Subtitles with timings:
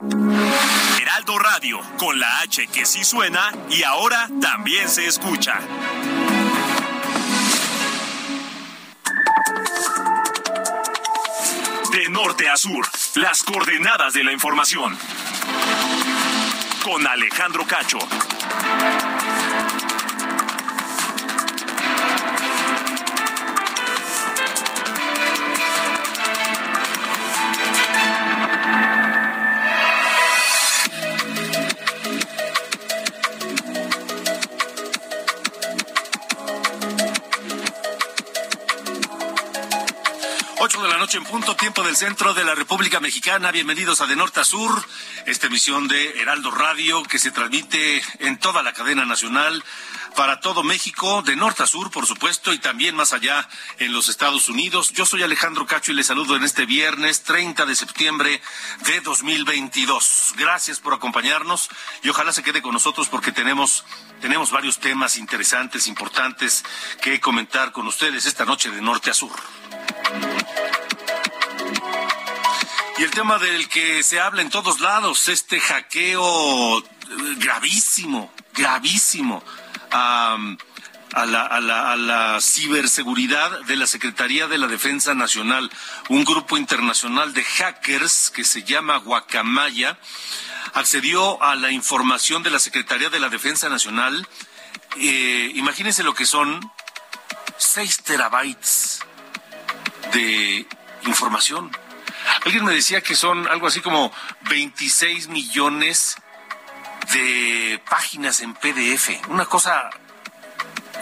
[0.00, 5.60] Heraldo Radio, con la H que sí suena y ahora también se escucha.
[11.92, 14.98] De norte a sur, las coordenadas de la información.
[16.82, 17.98] Con Alejandro Cacho.
[41.04, 43.50] Noche en punto, tiempo del centro de la República Mexicana.
[43.50, 44.82] Bienvenidos a De Norte a Sur,
[45.26, 49.62] esta emisión de Heraldo Radio que se transmite en toda la cadena nacional
[50.16, 53.46] para todo México, de norte a sur, por supuesto, y también más allá
[53.80, 54.92] en los Estados Unidos.
[54.94, 58.40] Yo soy Alejandro Cacho y les saludo en este viernes 30 de septiembre
[58.86, 60.32] de 2022.
[60.38, 61.68] Gracias por acompañarnos
[62.02, 63.84] y ojalá se quede con nosotros porque tenemos,
[64.22, 66.64] tenemos varios temas interesantes, importantes
[67.02, 69.34] que comentar con ustedes esta noche de norte a sur.
[72.96, 76.80] Y el tema del que se habla en todos lados, este hackeo
[77.38, 79.42] gravísimo, gravísimo
[79.90, 80.36] a,
[81.26, 85.72] la, a, la, a la ciberseguridad de la Secretaría de la Defensa Nacional,
[86.08, 89.98] un grupo internacional de hackers que se llama Guacamaya,
[90.74, 94.24] accedió a la información de la Secretaría de la Defensa Nacional.
[94.98, 96.60] Eh, imagínense lo que son
[97.56, 99.00] 6 terabytes
[100.12, 100.64] de
[101.06, 101.72] información.
[102.44, 104.12] Alguien me decía que son algo así como
[104.50, 106.16] 26 millones
[107.12, 109.10] de páginas en PDF.
[109.28, 109.90] Una cosa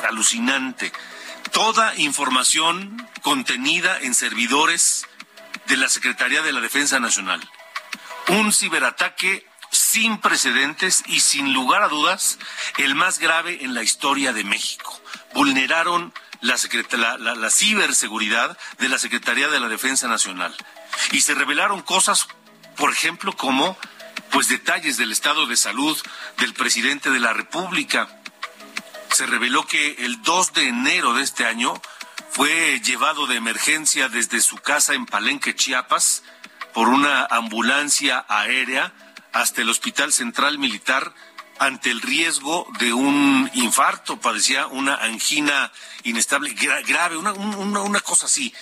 [0.09, 0.93] alucinante.
[1.53, 5.07] Toda información contenida en servidores
[5.67, 7.41] de la Secretaría de la Defensa Nacional.
[8.29, 12.39] Un ciberataque sin precedentes y sin lugar a dudas
[12.79, 15.01] el más grave en la historia de México.
[15.35, 20.55] Vulneraron la, ciberseguridad de la Secretaría de la Defensa Nacional.
[21.13, 22.29] Y se revelaron cosas,
[22.77, 23.77] por ejemplo, como
[24.31, 25.97] pues detalles del estado de salud
[26.39, 28.09] del presidente de la República.
[29.13, 31.81] Se reveló que el 2 de enero de este año
[32.31, 36.23] fue llevado de emergencia desde su casa en Palenque, Chiapas,
[36.73, 38.95] por una ambulancia aérea
[39.33, 41.15] hasta el Hospital Central Militar
[41.59, 45.71] ante el riesgo de un infarto, padecía una angina
[46.05, 48.53] inestable grave, una, una cosa así.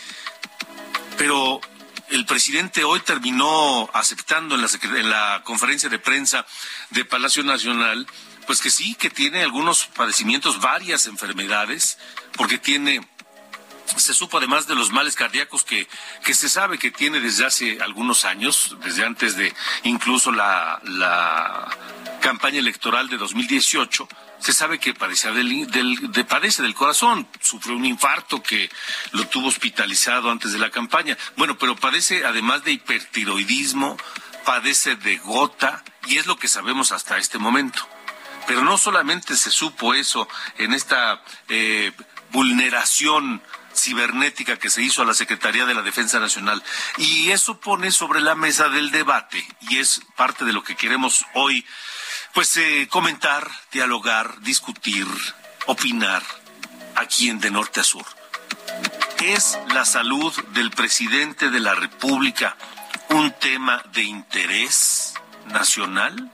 [1.17, 1.61] Pero
[2.11, 6.45] el presidente hoy terminó aceptando en la, en la conferencia de prensa
[6.91, 8.07] de Palacio Nacional,
[8.47, 11.99] pues que sí, que tiene algunos padecimientos, varias enfermedades,
[12.37, 13.01] porque tiene
[13.97, 15.89] se supo además de los males cardíacos que,
[16.25, 21.69] que se sabe que tiene desde hace algunos años, desde antes de incluso la, la
[22.21, 24.09] campaña electoral de 2018,
[24.41, 28.71] se sabe que padece del, del, de, padece del corazón, sufrió un infarto que
[29.13, 31.17] lo tuvo hospitalizado antes de la campaña.
[31.37, 33.97] Bueno, pero padece además de hipertiroidismo,
[34.45, 37.87] padece de gota, y es lo que sabemos hasta este momento.
[38.47, 40.27] Pero no solamente se supo eso
[40.59, 41.93] en esta eh,
[42.33, 43.43] vulneración
[43.75, 46.63] cibernética que se hizo a la Secretaría de la Defensa Nacional.
[46.97, 51.27] Y eso pone sobre la mesa del debate, y es parte de lo que queremos
[51.35, 51.65] hoy
[52.35, 55.07] pues eh, comentar, dialogar, discutir,
[55.67, 56.23] opinar
[56.97, 58.05] aquí en De Norte a Sur.
[59.23, 62.57] ¿Es la salud del presidente de la República
[63.11, 65.15] un tema de interés
[65.47, 66.31] nacional?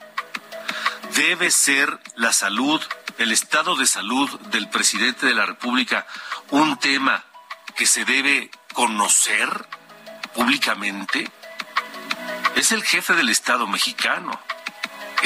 [1.15, 2.81] ¿Debe ser la salud,
[3.19, 6.07] el estado de salud del presidente de la República
[6.51, 7.25] un tema
[7.75, 9.49] que se debe conocer
[10.35, 11.31] públicamente?
[12.55, 14.39] Es el jefe del Estado mexicano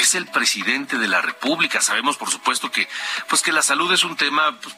[0.01, 1.81] es el presidente de la República.
[1.81, 2.87] Sabemos, por supuesto, que,
[3.27, 4.75] pues que la salud es un tema pues,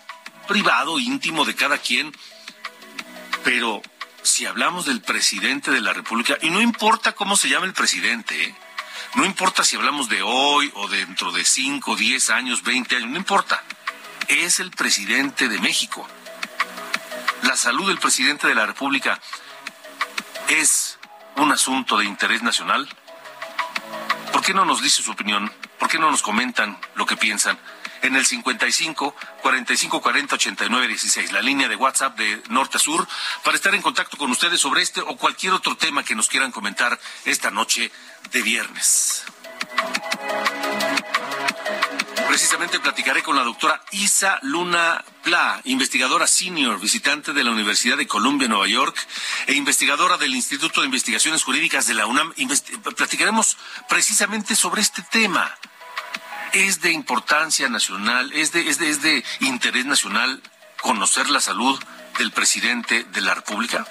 [0.48, 2.16] privado, íntimo de cada quien.
[3.44, 3.82] Pero
[4.22, 8.42] si hablamos del presidente de la República, y no importa cómo se llame el presidente,
[8.44, 8.56] ¿eh?
[9.16, 13.18] no importa si hablamos de hoy o dentro de 5, 10 años, 20 años, no
[13.18, 13.64] importa.
[14.28, 16.08] Es el presidente de México.
[17.44, 19.20] La salud del presidente de la República
[20.48, 20.98] es
[21.36, 22.88] un asunto de interés nacional?
[24.44, 25.50] ¿Por qué no nos dice su opinión?
[25.80, 27.58] ¿Por qué no nos comentan lo que piensan?
[28.02, 33.08] En el 55 45 40 89 16, la línea de WhatsApp de Norte a Sur,
[33.46, 36.52] para estar en contacto con ustedes sobre este o cualquier otro tema que nos quieran
[36.52, 37.90] comentar esta noche
[38.34, 39.24] de viernes.
[42.34, 48.08] Precisamente platicaré con la doctora Isa Luna Pla, investigadora senior, visitante de la Universidad de
[48.08, 48.98] Columbia, Nueva York,
[49.46, 52.34] e investigadora del Instituto de Investigaciones Jurídicas de la UNAM.
[52.98, 53.56] platicaremos
[53.88, 55.56] precisamente sobre este tema.
[56.54, 60.42] ¿Es de importancia nacional, es de, es de, es de interés nacional
[60.82, 61.80] conocer la salud
[62.18, 63.86] del presidente de la República?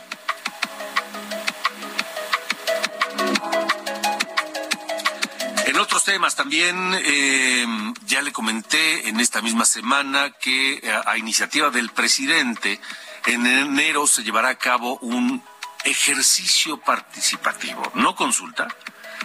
[6.03, 7.67] Otros temas también, eh,
[8.07, 12.81] ya le comenté en esta misma semana que eh, a, iniciativa del presidente,
[13.27, 15.43] en enero se llevará a cabo un
[15.85, 18.67] ejercicio participativo, no consulta,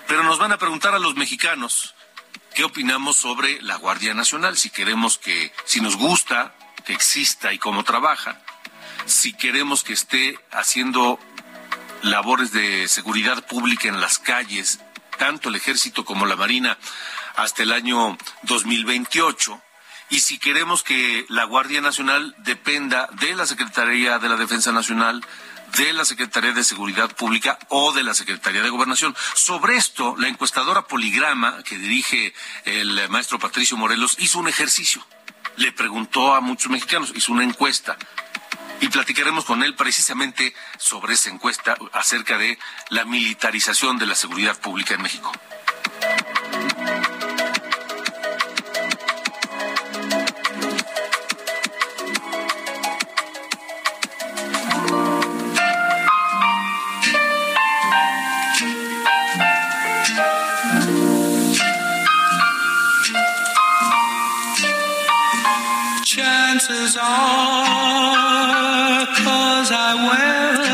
[0.08, 1.96] pero nos van a preguntar a los mexicanos
[2.54, 6.54] qué opinamos sobre la Guardia Nacional, si queremos que, si nos gusta
[6.86, 8.40] que exista y cómo trabaja,
[9.08, 11.20] si queremos que esté haciendo
[12.04, 14.80] labores de seguridad pública en las calles
[15.18, 16.78] tanto el ejército como la marina
[17.36, 19.62] hasta el año 2028
[20.10, 25.24] y si queremos que la Guardia Nacional dependa de la Secretaría de la Defensa Nacional,
[25.78, 29.16] de la Secretaría de Seguridad Pública o de la Secretaría de Gobernación.
[29.34, 35.06] Sobre esto, la encuestadora Poligrama, que dirige el maestro Patricio Morelos, hizo un ejercicio.
[35.58, 37.98] Le preguntó a muchos mexicanos, hizo una encuesta
[38.82, 42.58] y platicaremos con él precisamente sobre esa encuesta acerca de
[42.90, 45.32] la militarización de la seguridad pública en México.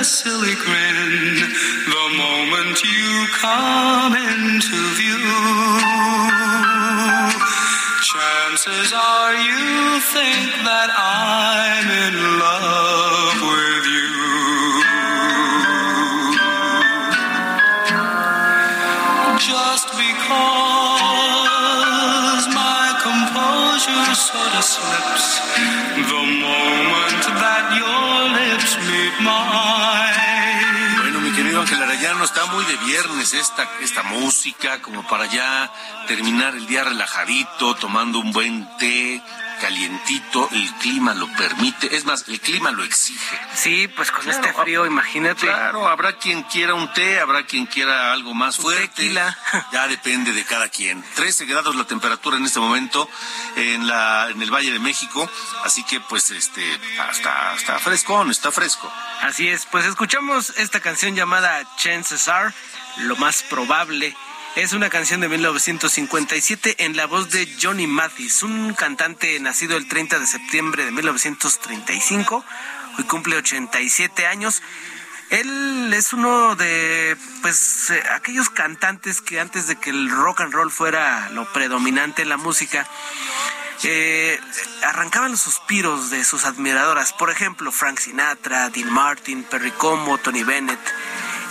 [0.04, 1.36] A silly grin
[1.96, 5.32] the moment you come into view.
[8.12, 14.20] Chances are you think that I'm in love with you.
[19.40, 20.34] Just because
[22.52, 25.13] my composure sort of slips
[32.54, 35.72] muy de viernes esta, esta música, como para ya
[36.08, 39.22] terminar el día relajadito, tomando un buen té,
[39.64, 43.40] calientito, el clima lo permite, es más, el clima lo exige.
[43.56, 45.48] Sí, pues con este frío, imagínate.
[45.48, 48.88] Claro, habrá quien quiera un té, habrá quien quiera algo más fuerte.
[48.88, 49.38] Tequila.
[49.72, 51.02] Ya depende de cada quien.
[51.16, 53.10] 13 grados la temperatura en este momento
[53.56, 55.30] en la en el Valle de México,
[55.64, 56.64] así que pues este
[57.12, 58.92] está está frescón, está fresco.
[59.22, 62.54] Así es, pues escuchamos esta canción llamada Chances Are,
[62.98, 64.16] lo más probable
[64.56, 69.88] es una canción de 1957 en la voz de Johnny Mathis, un cantante nacido el
[69.88, 72.46] 30 de septiembre de 1935.
[72.98, 74.62] Hoy cumple 87 años.
[75.32, 80.70] Él es uno de pues aquellos cantantes que antes de que el rock and roll
[80.70, 82.88] fuera lo predominante en la música,
[83.82, 84.40] eh,
[84.84, 87.12] arrancaban los suspiros de sus admiradoras.
[87.14, 90.80] Por ejemplo, Frank Sinatra, Dean Martin, Perry Como, Tony Bennett.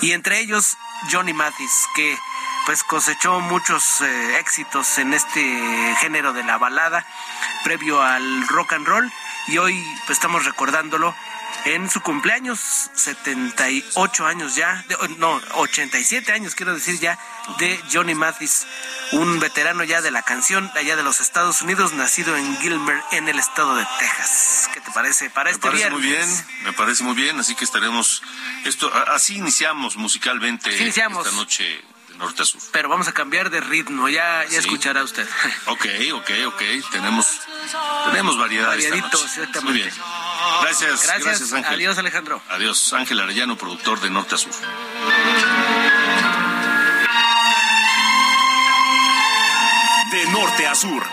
[0.00, 0.76] Y entre ellos
[1.10, 2.16] Johnny Mathis, que
[2.66, 5.40] pues cosechó muchos eh, éxitos en este
[6.00, 7.04] género de la balada
[7.64, 9.12] previo al rock and roll
[9.48, 11.14] y hoy pues estamos recordándolo
[11.64, 12.58] en su cumpleaños,
[12.94, 14.84] 78 años ya,
[15.18, 17.18] no, 87 años quiero decir ya,
[17.58, 18.66] de Johnny Mathis,
[19.12, 23.28] un veterano ya de la canción allá de los Estados Unidos, nacido en Gilmer, en
[23.28, 24.70] el estado de Texas.
[24.74, 27.64] ¿Qué te parece para me este parece muy bien, me parece muy bien, así que
[27.64, 28.22] estaremos,
[28.64, 31.26] esto, así iniciamos musicalmente iniciamos.
[31.26, 31.91] esta noche
[32.22, 32.60] norte a sur.
[32.72, 35.26] Pero vamos a cambiar de ritmo, ya, ya escuchará usted.
[35.66, 36.62] Ok, ok, ok.
[36.90, 37.26] Tenemos,
[38.06, 38.68] tenemos variedad.
[38.68, 39.62] Variadito, exactamente.
[39.62, 39.90] Muy bien.
[40.62, 41.74] Gracias, gracias, Ángel.
[41.74, 42.42] Adiós, Alejandro.
[42.48, 44.52] Adiós, Ángel Arellano, productor de Norte a Sur.
[50.12, 51.04] De norte a sur.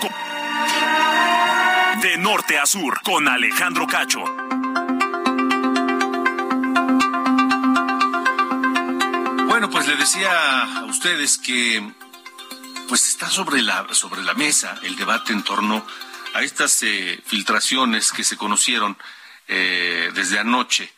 [2.02, 4.24] De norte a sur, con Alejandro Cacho.
[9.60, 11.86] Bueno, pues le decía a ustedes que
[12.88, 15.86] pues está sobre la, sobre la mesa el debate en torno
[16.34, 18.98] a estas eh, filtraciones que se conocieron
[19.50, 20.90] eh, desde anoche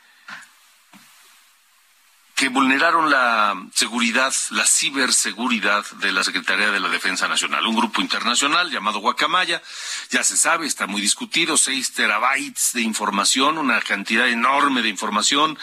[2.42, 7.68] que vulneraron la seguridad, la ciberseguridad de la Secretaría de la Defensa Nacional.
[7.68, 9.62] Un grupo internacional llamado Guacamaya,
[10.10, 15.56] ya se sabe, está muy discutido, seis terabytes de información, una cantidad enorme de información,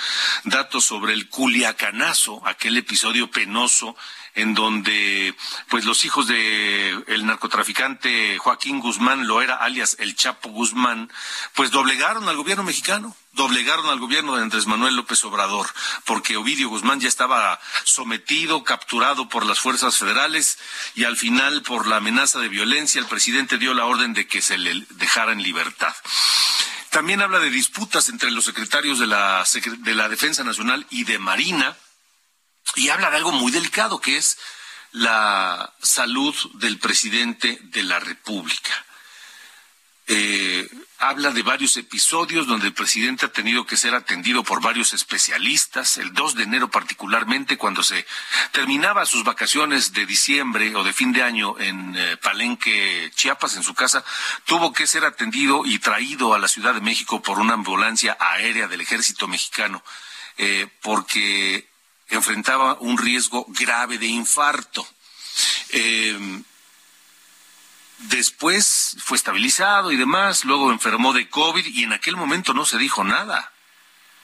[0.45, 3.97] datos sobre el Culiacanazo, aquel episodio penoso
[4.39, 5.35] en donde
[5.69, 11.11] pues los hijos de el narcotraficante Joaquín Guzmán Loera, alias el Chapo Guzmán,
[11.55, 15.67] pues doblegaron al gobierno mexicano, doblegaron al gobierno de Andrés Manuel López Obrador,
[16.05, 20.59] porque Ovidio Guzmán ya estaba sometido, capturado por las fuerzas federales
[20.95, 24.41] y al final por la amenaza de violencia el presidente dio la orden de que
[24.41, 25.95] se le dejara en libertad.
[26.91, 29.45] También habla de disputas entre los secretarios de la,
[29.79, 31.77] de la Defensa Nacional y de Marina,
[32.77, 34.39] y habla de algo muy delicado que es
[34.93, 38.85] la salud del presidente de la República.
[40.11, 40.67] Eh,
[41.01, 45.99] habla de varios episodios donde el presidente ha tenido que ser atendido por varios especialistas,
[45.99, 48.07] el 2 de enero particularmente, cuando se
[48.51, 53.63] terminaba sus vacaciones de diciembre o de fin de año en eh, Palenque, Chiapas, en
[53.63, 54.03] su casa,
[54.47, 58.67] tuvo que ser atendido y traído a la Ciudad de México por una ambulancia aérea
[58.67, 59.85] del ejército mexicano,
[60.39, 61.69] eh, porque
[62.09, 64.87] enfrentaba un riesgo grave de infarto.
[65.71, 66.43] Eh,
[67.99, 72.79] después fue estabilizado y demás, luego enfermó de COVID y en aquel momento no se
[72.79, 73.53] dijo nada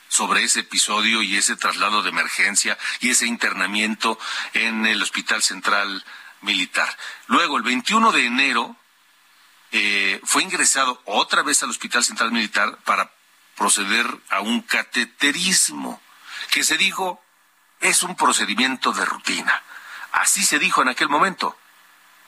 [0.09, 4.19] sobre ese episodio y ese traslado de emergencia y ese internamiento
[4.53, 6.05] en el Hospital Central
[6.41, 6.89] Militar.
[7.27, 8.77] Luego, el 21 de enero,
[9.73, 13.11] eh, fue ingresado otra vez al Hospital Central Militar para
[13.57, 16.01] proceder a un cateterismo,
[16.53, 17.24] que se dijo
[17.85, 19.63] es un procedimiento de rutina.
[20.13, 21.59] Así se dijo en aquel momento.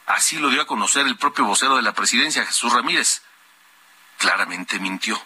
[0.05, 3.23] Así lo dio a conocer el propio vocero de la presidencia, Jesús Ramírez.
[4.19, 5.21] Claramente mintió.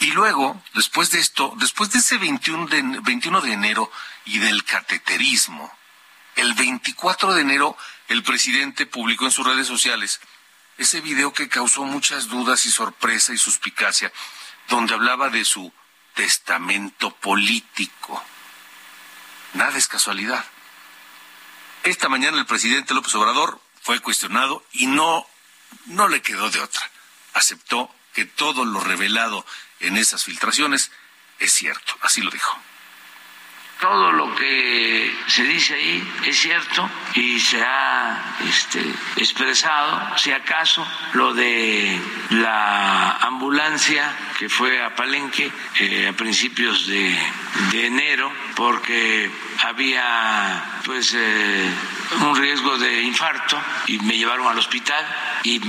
[0.00, 3.90] Y luego, después de esto, después de ese 21 de, 21 de enero
[4.26, 5.72] y del cateterismo,
[6.36, 7.78] el 24 de enero
[8.08, 10.20] el presidente publicó en sus redes sociales
[10.76, 14.12] ese video que causó muchas dudas y sorpresa y suspicacia,
[14.68, 15.72] donde hablaba de su
[16.14, 18.22] testamento político.
[19.54, 20.44] Nada es casualidad.
[21.84, 25.26] Esta mañana el presidente López Obrador fue cuestionado y no,
[25.86, 26.82] no le quedó de otra.
[27.34, 29.44] Aceptó que todo lo revelado
[29.80, 30.90] en esas filtraciones
[31.38, 31.96] es cierto.
[32.02, 32.56] Así lo dijo.
[33.82, 38.80] Todo lo que se dice ahí es cierto y se ha este,
[39.16, 47.18] expresado, si acaso, lo de la ambulancia que fue a Palenque eh, a principios de,
[47.72, 49.28] enero, porque
[49.64, 51.68] había pues eh,
[52.20, 55.04] un riesgo de infarto y me llevaron al hospital
[55.42, 55.60] y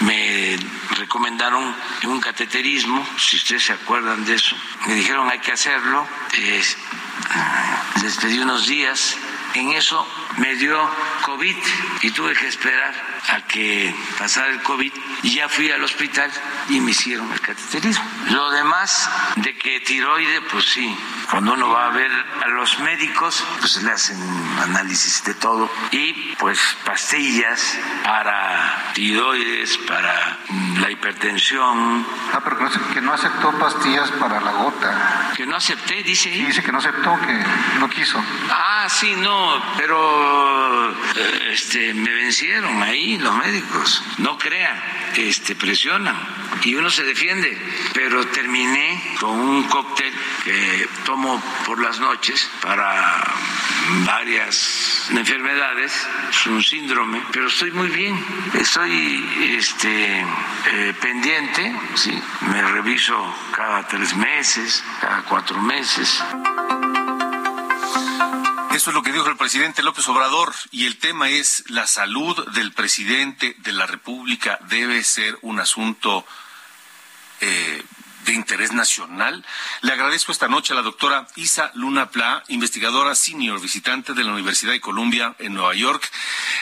[0.00, 0.41] me
[0.96, 4.56] recomendaron un cateterismo, si ustedes se acuerdan de eso,
[4.86, 6.06] me dijeron hay que hacerlo.
[8.02, 9.16] Les pedí unos días,
[9.54, 10.06] en eso
[10.38, 10.78] me dio
[11.22, 11.56] COVID
[12.02, 12.94] y tuve que esperar
[13.28, 16.30] a que pasara el COVID y ya fui al hospital
[16.68, 18.04] y me hicieron el cateterismo.
[18.30, 20.96] Lo demás de que tiroide, pues sí,
[21.30, 22.10] cuando uno va a ver
[22.44, 24.18] a los médicos, pues le hacen
[24.60, 30.38] análisis de todo y pues pastillas para tiroides, para
[30.80, 32.06] la hipertensión.
[32.32, 32.58] Ah, pero
[32.92, 35.32] que no aceptó pastillas para la gota.
[35.36, 36.32] Que no acepté, dice.
[36.32, 38.22] Sí, dice que no aceptó, que no quiso.
[38.50, 44.02] Ah, sí, no, pero eh, este, me vencieron ahí los médicos.
[44.18, 44.80] No crean,
[45.16, 46.16] este, presionan
[46.62, 47.56] y uno se defiende.
[47.92, 50.12] Pero terminé con un cóctel
[50.44, 53.24] que tomo por las noches para
[54.04, 55.92] varias enfermedades,
[56.30, 58.18] es un síndrome, pero estoy muy bien,
[58.54, 61.74] estoy este, eh, pendiente,
[62.42, 63.14] me reviso
[63.54, 66.22] cada tres meses, cada cuatro meses.
[68.74, 72.48] Eso es lo que dijo el presidente López Obrador y el tema es la salud
[72.52, 76.24] del presidente de la República debe ser un asunto
[77.40, 77.84] eh,
[78.24, 79.44] de interés nacional.
[79.82, 84.32] Le agradezco esta noche a la doctora Isa Luna Pla, investigadora senior visitante de la
[84.32, 86.10] Universidad de Columbia en Nueva York.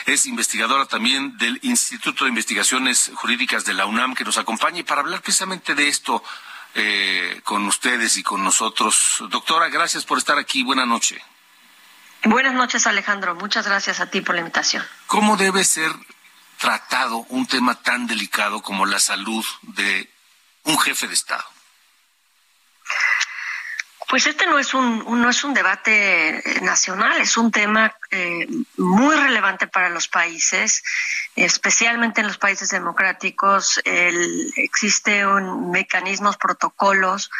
[0.05, 4.99] Es investigadora también del Instituto de Investigaciones Jurídicas de la UNAM, que nos acompaña para
[4.99, 6.21] hablar precisamente de esto
[6.75, 9.23] eh, con ustedes y con nosotros.
[9.29, 10.63] Doctora, gracias por estar aquí.
[10.63, 11.21] Buenas noches.
[12.23, 13.35] Buenas noches, Alejandro.
[13.35, 14.83] Muchas gracias a ti por la invitación.
[15.07, 15.91] ¿Cómo debe ser
[16.59, 20.07] tratado un tema tan delicado como la salud de
[20.63, 21.43] un jefe de Estado?
[24.07, 28.45] Pues este no es un, no es un debate eh, nacional, es un tema eh,
[28.75, 30.83] muy relevante para los países,
[31.35, 33.79] especialmente en los países democráticos.
[33.85, 37.31] El, existe un mecanismos, protocolos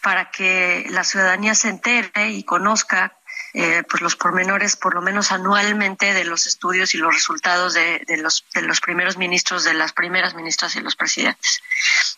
[0.00, 3.16] para que la ciudadanía se entere y conozca
[3.54, 8.04] eh, pues los pormenores, por lo menos anualmente, de los estudios y los resultados de,
[8.18, 11.62] los, de los primeros ministros, de las primeras ministras y los presidentes.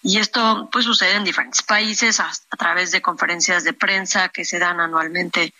[0.02, 4.58] Y esto pues sucede en diferentes países a través de conferencias de prensa que se
[4.58, 5.52] dan anualmente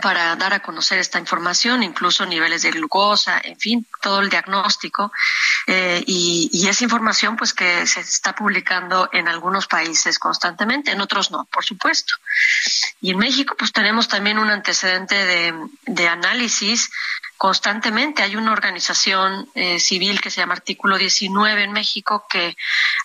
[0.00, 5.12] para dar a conocer esta información, incluso niveles de glucosa, en fin, todo el diagnóstico.
[5.66, 11.00] Eh, y, y, esa información, pues que se está publicando en algunos países constantemente, en
[11.00, 12.14] otros no, por supuesto.
[13.00, 15.54] Y en México, pues tenemos también un antecedente de,
[15.86, 16.90] de análisis
[17.42, 18.22] constantemente.
[18.22, 22.56] Hay una organización eh, civil que se llama Artículo 19 en México que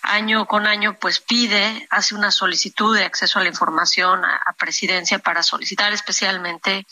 [0.02, 5.18] año con año pues pide, hace una solicitud de acceso a la información a, presidencia
[5.18, 6.86] para solicitar especialmente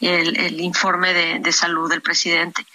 [0.00, 2.66] el, informe de, de, salud del presidente.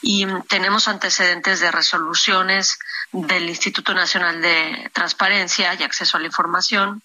[0.00, 2.78] Y tenemos antecedentes de resoluciones
[3.12, 7.02] del Instituto Nacional de Transparencia y Acceso a la Información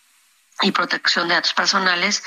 [0.63, 2.24] y protección de datos personales,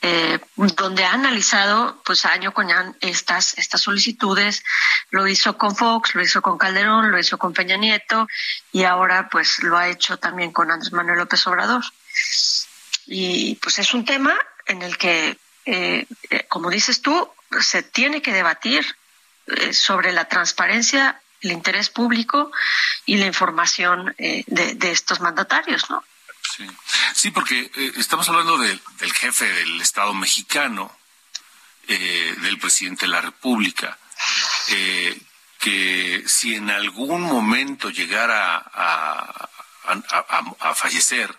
[0.00, 4.62] eh, donde ha analizado pues año con año estas, estas solicitudes.
[5.10, 8.28] Lo hizo con Fox, lo hizo con Calderón, lo hizo con Peña Nieto
[8.72, 11.82] y ahora pues lo ha hecho también con Andrés Manuel López Obrador.
[13.06, 17.28] Y pues es un tema en el que, eh, eh, como dices tú,
[17.60, 18.96] se tiene que debatir
[19.72, 22.52] sobre la transparencia, el interés público
[23.04, 24.44] y la información de,
[24.76, 26.04] de estos mandatarios, ¿no?
[27.14, 28.80] Sí, porque eh, estamos hablando del
[29.12, 30.96] jefe del Estado mexicano,
[31.88, 33.98] eh, del presidente de la República,
[34.68, 35.20] eh,
[35.58, 39.48] que si en algún momento llegara a,
[40.60, 41.36] a, fallecer,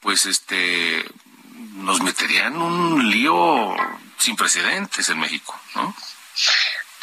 [0.00, 1.04] pues este
[1.74, 3.74] nos meterían un lío
[4.18, 5.94] sin precedentes en México, ¿no?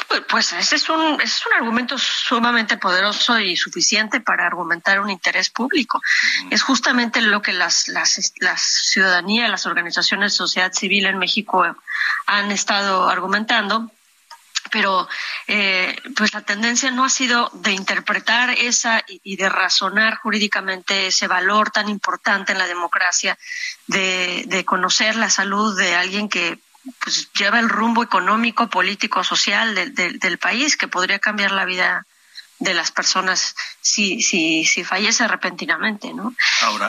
[0.08, 5.10] Pues, pues ese es un, es un argumento sumamente poderoso y suficiente para argumentar un
[5.10, 6.02] interés público.
[6.50, 11.66] Es justamente lo que las, las, las ciudadanía, las organizaciones de sociedad civil en México
[12.26, 13.92] han estado argumentando
[14.70, 15.08] pero
[15.48, 21.28] eh, pues la tendencia no ha sido de interpretar esa y, de razonar jurídicamente ese
[21.28, 23.38] valor tan importante en la democracia
[23.88, 26.60] de, de conocer la salud de alguien que
[27.00, 32.06] pues lleva el rumbo económico, político, social del país que podría cambiar la vida
[32.60, 36.34] de las personas si, si, si fallece repentinamente, ¿no?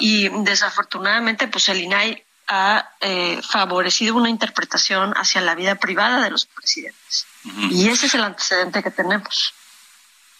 [0.00, 6.30] y desafortunadamente, pues el INAI ha eh, favorecido una interpretación hacia la vida privada de
[6.30, 7.26] los presidentes.
[7.70, 9.52] Y ese es el antecedente que tenemos.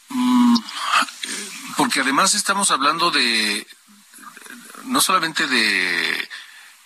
[0.08, 0.56] Mm,
[1.76, 3.66] porque además estamos hablando de,
[4.84, 6.28] no solamente de,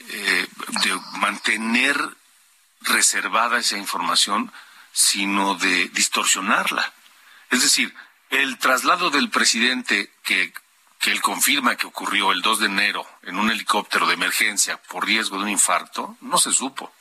[0.08, 0.48] eh,
[0.82, 1.96] de mantener
[2.84, 4.52] reservada esa información,
[4.92, 6.92] sino de distorsionarla.
[7.50, 7.94] Es decir,
[8.30, 10.52] el traslado del presidente que,
[10.98, 15.06] que él confirma que ocurrió el 2 de enero en un helicóptero de emergencia por
[15.06, 16.92] riesgo de un infarto, no se supo.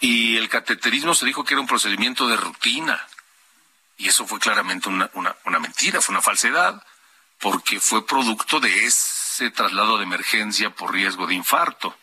[0.00, 3.06] Y el cateterismo se dijo que era un procedimiento de rutina.
[3.96, 6.82] Y eso fue claramente una, una, una mentira, fue una falsedad,
[7.38, 11.96] porque fue producto de ese traslado de emergencia por riesgo de infarto.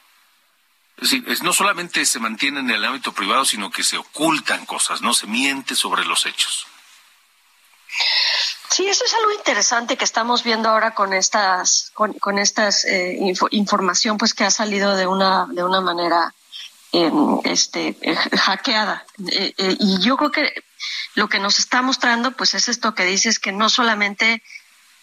[1.43, 5.27] No solamente se mantiene en el ámbito privado, sino que se ocultan cosas, no se
[5.27, 6.67] miente sobre los hechos.
[8.69, 13.17] Sí, eso es algo interesante que estamos viendo ahora con estas, con, estas eh,
[13.51, 16.33] información, pues que ha salido de una de una manera
[16.91, 19.05] em, este eh, hackeada.
[19.31, 20.65] Eh, y yo creo que
[21.13, 24.43] lo que nos está mostrando, pues es esto que dices que no solamente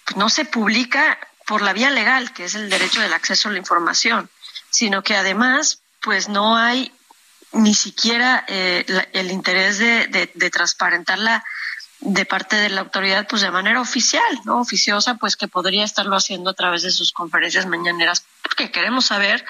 [0.05, 3.53] pues, no se publica por la vía legal, que es el derecho del acceso a
[3.53, 4.29] la información,
[4.71, 6.93] sino que además pues no hay
[7.53, 11.45] ni siquiera eh, el interés de, de, transparentarla
[12.01, 14.61] de parte de la autoridad pues de manera oficial, ¿no?
[14.61, 19.45] Oficiosa, pues que podría estarlo haciendo a través de sus conferencias mañaneras, porque queremos saber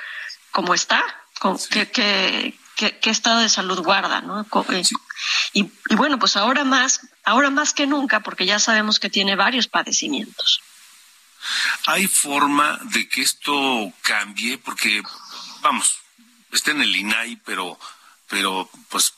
[0.51, 1.03] cómo está,
[1.71, 4.43] qué, qué, qué, estado de salud guarda, ¿no?
[4.43, 4.83] Eh,
[5.53, 9.37] y, y bueno, pues ahora más, ahora más que nunca, porque ya sabemos que tiene
[9.37, 10.61] varios padecimientos.
[11.87, 14.59] ¿Hay forma de que esto cambie?
[14.59, 15.03] Porque,
[15.61, 16.02] vamos,
[16.53, 17.79] está en el INAI, pero,
[18.29, 19.15] pero pues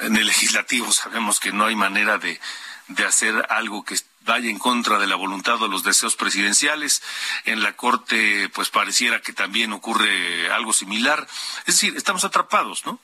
[0.00, 2.40] en el legislativo sabemos que no hay manera de,
[2.88, 7.02] de hacer algo que vaya en contra de la voluntad o los deseos presidenciales.
[7.44, 11.26] En la Corte, pues pareciera que también ocurre algo similar.
[11.66, 13.00] Es decir, estamos atrapados, ¿no?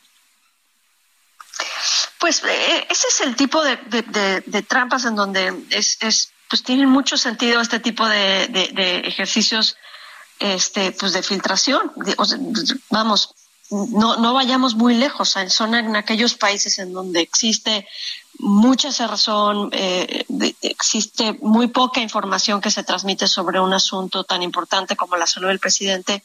[2.18, 3.76] Pues eh, ese es el tipo de,
[4.46, 9.76] de, trampas en donde es, es, pues tienen mucho sentido este tipo de, ejercicios
[10.38, 11.92] este, pues de filtración.
[12.90, 13.34] vamos,
[13.70, 17.86] no, no vayamos muy lejos, son en aquellos países en donde existe
[18.38, 20.24] mucha cerrazón, eh,
[20.62, 25.48] existe muy poca información que se transmite sobre un asunto tan importante como la salud
[25.48, 26.22] del presidente.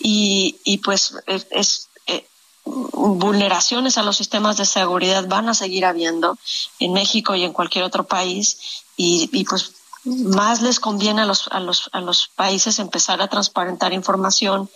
[0.00, 2.26] Y, y pues es, eh,
[2.64, 6.38] vulneraciones a los sistemas de seguridad van a seguir habiendo
[6.78, 8.84] en México y en cualquier otro país.
[8.96, 9.72] Y, y pues
[10.04, 14.70] más les conviene a los, a los, a los países empezar a transparentar información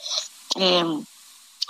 [0.57, 0.85] eh,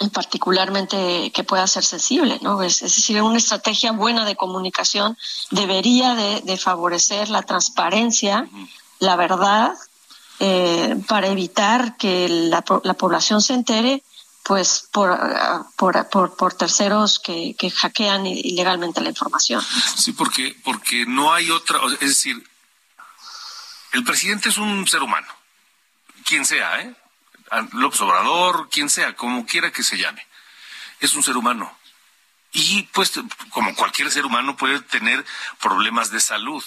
[0.00, 2.62] y particularmente que pueda ser sensible, ¿no?
[2.62, 5.16] Es, decir, una estrategia buena de comunicación
[5.50, 8.48] debería de, favorecer la transparencia,
[8.98, 9.74] la verdad,
[10.38, 14.02] eh, para evitar que la, población se entere
[14.42, 15.18] pues por,
[15.76, 19.64] por, por, terceros que, que, hackean ilegalmente la información.
[19.96, 22.48] Sí, porque, porque no hay otra, es decir,
[23.92, 25.26] el presidente es un ser humano,
[26.24, 26.94] quien sea, ¿eh?
[27.72, 30.26] López Obrador, quien sea, como quiera que se llame.
[31.00, 31.76] Es un ser humano.
[32.52, 33.12] Y pues,
[33.50, 35.24] como cualquier ser humano, puede tener
[35.60, 36.64] problemas de salud.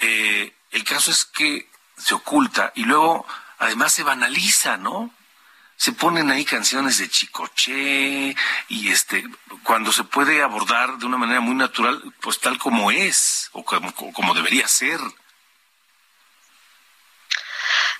[0.00, 3.26] Eh, el caso es que se oculta y luego,
[3.58, 5.10] además, se banaliza, ¿no?
[5.76, 8.36] Se ponen ahí canciones de Chicoche
[8.68, 9.24] y este,
[9.64, 14.34] cuando se puede abordar de una manera muy natural, pues tal como es o como
[14.34, 15.00] debería ser.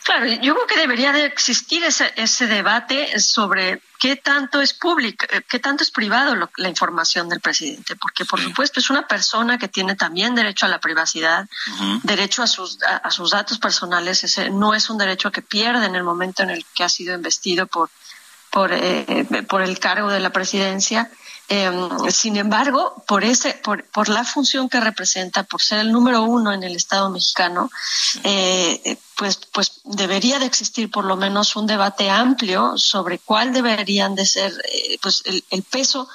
[0.04, 5.24] Claro, yo creo que debería de existir ese, ese debate sobre qué tanto es público,
[5.30, 9.56] eh, qué tanto es privado la información del presidente, porque por supuesto es una persona
[9.56, 11.48] que tiene también derecho a la privacidad,
[12.02, 15.94] derecho a sus, a, sus datos personales, ese no es un derecho que pierde en
[15.94, 17.88] el momento en el que ha sido investido por,
[18.50, 21.10] por, eh, eh, por el cargo de la presidencia
[21.48, 26.22] Em, sin embargo, por ese, por, por, la función que representa, por ser el número
[26.22, 27.70] uno en el Estado mexicano,
[28.22, 34.14] eh, pues, pues debería de existir por lo menos un debate amplio sobre cuál deberían
[34.14, 36.08] de ser, eh, pues el, peso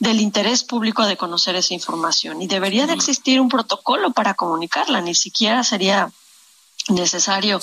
[0.00, 2.42] del interés público de conocer esa información.
[2.42, 6.10] Y debería de existir un protocolo para comunicarla, ni siquiera sería
[6.88, 7.60] necesario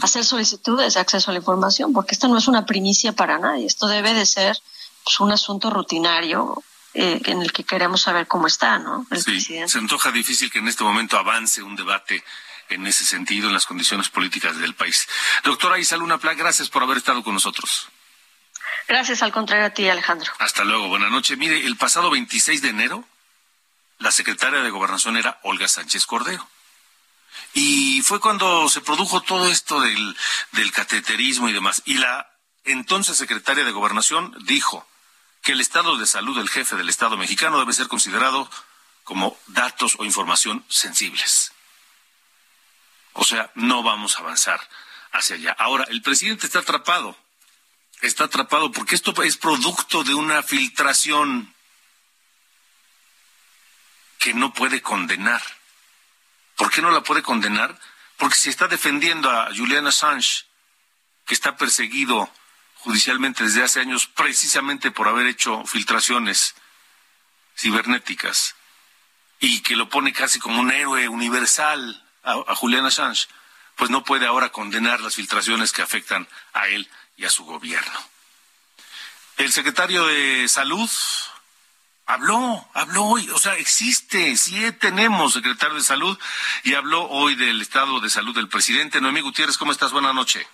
[0.00, 3.66] hacer solicitudes de acceso a la información, porque esto no es una primicia para nadie,
[3.66, 4.58] esto debe de ser
[5.04, 6.62] pues, un asunto rutinario
[6.94, 9.06] eh, en el que queremos saber cómo está, ¿no?
[9.10, 9.68] El presidente.
[9.68, 12.22] Se antoja difícil que en este momento avance un debate
[12.68, 15.08] en ese sentido, en las condiciones políticas del país.
[15.44, 17.88] Doctora Isaluna Pla, gracias por haber estado con nosotros.
[18.88, 20.30] Gracias, al contrario a ti, Alejandro.
[20.38, 21.38] Hasta luego, buenas noches.
[21.38, 23.04] Mire, el pasado 26 de enero,
[23.98, 26.46] la secretaria de Gobernación era Olga Sánchez Cordero.
[27.54, 30.16] Y fue cuando se produjo todo esto del,
[30.52, 31.82] del cateterismo y demás.
[31.84, 32.30] Y la
[32.64, 34.86] entonces secretaria de Gobernación dijo,
[35.42, 38.48] que el estado de salud del jefe del Estado mexicano debe ser considerado
[39.04, 41.52] como datos o información sensibles.
[43.14, 44.60] O sea, no vamos a avanzar
[45.10, 45.56] hacia allá.
[45.58, 47.16] Ahora, el presidente está atrapado.
[48.00, 51.52] Está atrapado porque esto es producto de una filtración
[54.18, 55.42] que no puede condenar.
[56.56, 57.78] ¿Por qué no la puede condenar?
[58.16, 60.44] Porque si está defendiendo a Julian Assange,
[61.26, 62.32] que está perseguido
[62.82, 66.54] judicialmente desde hace años precisamente por haber hecho filtraciones
[67.56, 68.56] cibernéticas
[69.38, 73.28] y que lo pone casi como un héroe universal a, Julián Assange,
[73.76, 78.00] pues no puede ahora condenar las filtraciones que afectan a él y a su gobierno.
[79.36, 80.90] El secretario de Salud
[82.06, 86.18] habló, habló hoy, o sea, existe, sí tenemos secretario de Salud
[86.64, 89.00] y habló hoy del estado de salud del presidente.
[89.00, 89.92] Noemí Gutiérrez, ¿cómo estás?
[89.92, 90.44] Buenas noches.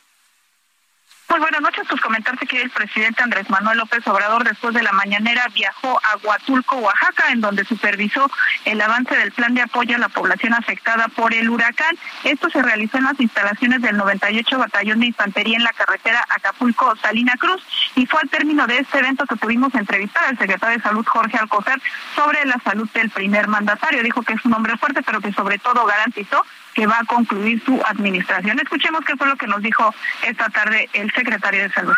[1.28, 4.92] Pues buenas noches, pues comentarte que el presidente Andrés Manuel López Obrador después de la
[4.92, 8.30] mañanera viajó a Huatulco, Oaxaca, en donde supervisó
[8.64, 11.98] el avance del plan de apoyo a la población afectada por el huracán.
[12.24, 17.34] Esto se realizó en las instalaciones del 98 Batallón de Infantería en la carretera Acapulco-Salina
[17.38, 17.62] Cruz
[17.94, 21.36] y fue al término de este evento que tuvimos entrevistar al secretario de Salud Jorge
[21.36, 21.78] Alcocer
[22.16, 24.02] sobre la salud del primer mandatario.
[24.02, 26.42] Dijo que es un hombre fuerte, pero que sobre todo garantizó
[26.78, 28.56] que va a concluir su administración.
[28.60, 29.92] Escuchemos qué fue lo que nos dijo
[30.24, 31.94] esta tarde el secretario de Salud.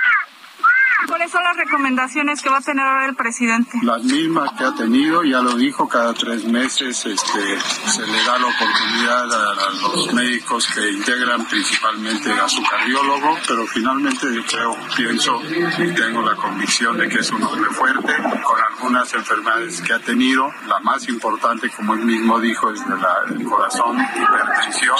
[1.06, 3.78] ¿Cuáles son las recomendaciones que va a tener ahora el presidente?
[3.82, 8.38] Las mismas que ha tenido, ya lo dijo, cada tres meses este, se le da
[8.38, 14.76] la oportunidad a, los médicos que integran principalmente a su cardiólogo, pero finalmente yo creo,
[14.96, 19.92] pienso y tengo la convicción de que es un hombre fuerte, con algunas enfermedades que
[19.92, 24.98] ha tenido, la más importante, como él mismo dijo, es de la, del corazón, hipertensión,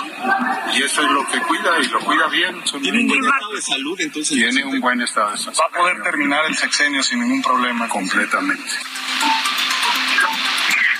[0.74, 2.62] y eso es lo que cuida y lo cuida bien.
[2.82, 4.36] ¿Tiene un buen estado de salud entonces?
[4.36, 5.60] Tiene un buen estado de salud
[6.02, 7.88] terminar el sexenio sin ningún problema.
[7.88, 8.70] Completamente.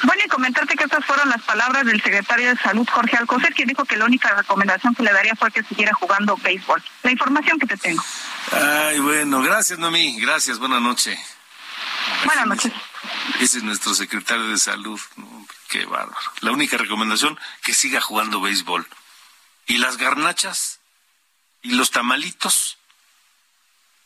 [0.03, 3.69] Bueno, y comentarte que estas fueron las palabras del secretario de Salud, Jorge Alcocer, quien
[3.69, 6.83] dijo que la única recomendación que le daría fue que siguiera jugando béisbol.
[7.03, 8.03] La información que te tengo.
[8.53, 10.19] Ay, bueno, gracias, Noemí.
[10.21, 11.19] Gracias, buena noche.
[12.25, 12.73] Buenas noches.
[13.41, 15.01] Ese es nuestro secretario de salud.
[15.69, 16.33] qué bárbaro.
[16.41, 18.87] La única recomendación, que siga jugando béisbol.
[19.67, 20.81] ¿Y las garnachas?
[21.63, 22.80] ¿Y los tamalitos?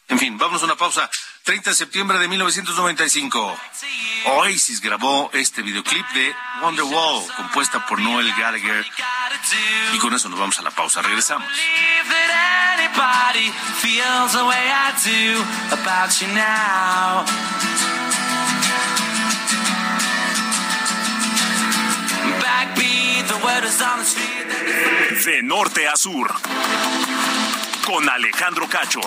[0.09, 1.11] En fin, vamos a una pausa.
[1.45, 3.59] 30 de septiembre de 1995.
[4.27, 8.87] Oasis grabó este videoclip de Wonderwall, compuesta por Noel Gallagher.
[9.93, 11.03] Y con eso nos vamos a la pausa.
[11.03, 11.49] Regresamos.
[25.25, 26.35] De norte a sur.
[27.85, 29.01] Con Alejandro Cacho.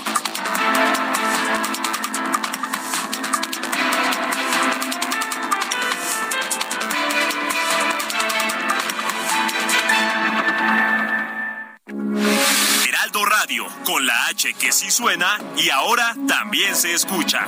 [12.88, 17.48] Heraldo Radio, con la H que sí suena y ahora también se escucha.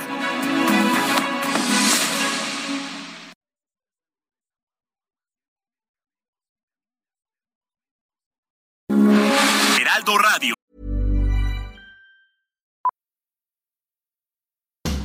[9.78, 10.59] Heraldo Radio.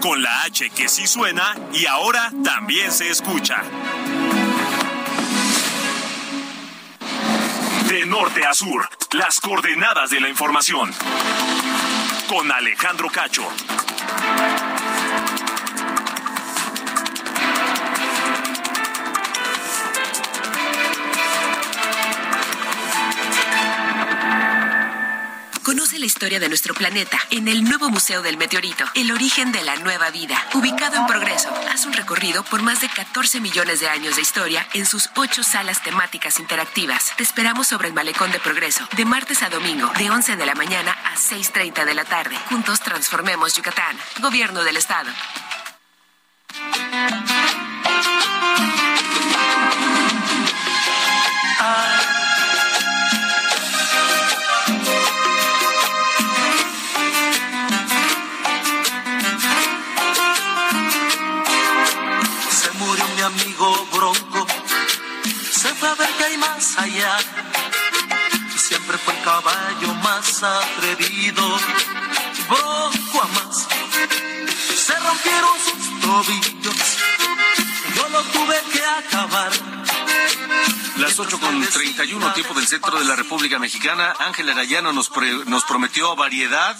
[0.00, 3.62] Con la H que sí suena y ahora también se escucha.
[7.88, 10.92] De norte a sur, las coordenadas de la información.
[12.28, 13.46] Con Alejandro Cacho.
[26.06, 30.10] Historia de nuestro planeta en el nuevo Museo del Meteorito, el origen de la nueva
[30.10, 31.52] vida, ubicado en Progreso.
[31.70, 35.42] Haz un recorrido por más de 14 millones de años de historia en sus ocho
[35.42, 37.12] salas temáticas interactivas.
[37.16, 40.54] Te esperamos sobre el Malecón de Progreso, de martes a domingo, de 11 de la
[40.54, 42.36] mañana a 6.30 de la tarde.
[42.48, 43.98] Juntos transformemos Yucatán.
[44.20, 45.10] Gobierno del Estado.
[63.56, 64.46] Amigo Bronco,
[65.50, 67.16] se fue a ver qué hay más allá.
[68.54, 71.42] Y siempre fue el caballo más atrevido.
[72.48, 73.66] Bronco a más,
[74.76, 76.76] se rompieron sus tobillos.
[77.94, 79.50] Yo lo tuve que acabar.
[80.98, 84.14] Las 8 con 31, tiempo del centro de la República Mexicana.
[84.20, 86.76] Ángel Arayano nos, pre- nos prometió variedad.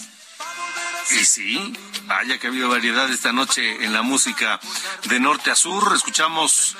[1.11, 1.73] Y sí,
[2.05, 4.59] vaya que ha habido variedad esta noche en la música
[5.07, 5.93] de norte a sur.
[5.95, 6.75] Escuchamos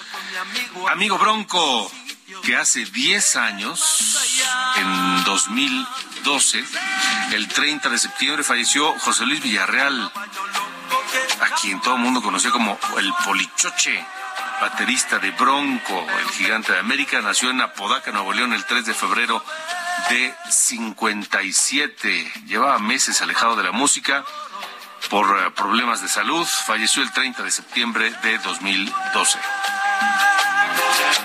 [0.90, 1.92] Amigo Bronco,
[2.44, 4.18] que hace 10 años,
[4.78, 6.64] en 2012,
[7.34, 10.12] el 30 de septiembre, falleció José Luis Villarreal,
[11.42, 14.06] a quien todo el mundo conoció como el Polichoche
[14.62, 18.94] baterista de Bronco, el gigante de América, nació en Apodaca, Nuevo León, el 3 de
[18.94, 19.44] febrero
[20.10, 22.34] de 57.
[22.46, 24.26] Llevaba meses alejado de la música
[25.10, 26.46] por eh, problemas de salud.
[26.66, 29.40] Falleció el 30 de septiembre de 2012.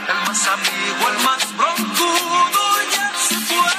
[0.08, 3.72] El más amigo, el más broncudo ya se fue.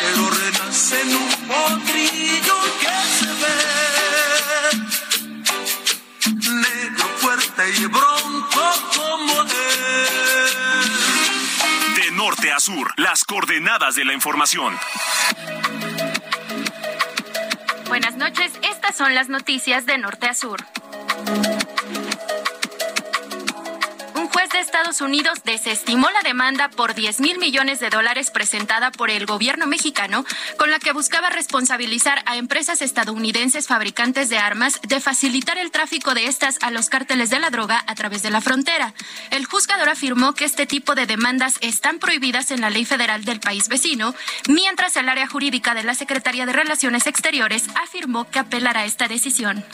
[0.00, 3.58] Pero renace en un potrillo que se ve.
[6.50, 9.48] Negro, fuerte y bronco como él.
[11.96, 14.78] De norte a sur, las coordenadas de la información.
[17.88, 20.58] Buenas noches, estas son las noticias de norte a sur.
[24.60, 29.66] Estados Unidos desestimó la demanda por 10 mil millones de dólares presentada por el gobierno
[29.66, 30.24] mexicano,
[30.58, 36.14] con la que buscaba responsabilizar a empresas estadounidenses fabricantes de armas de facilitar el tráfico
[36.14, 38.94] de estas a los cárteles de la droga a través de la frontera.
[39.30, 43.40] El juzgador afirmó que este tipo de demandas están prohibidas en la ley federal del
[43.40, 44.14] país vecino,
[44.48, 49.08] mientras el área jurídica de la Secretaría de Relaciones Exteriores afirmó que apelará a esta
[49.08, 49.64] decisión.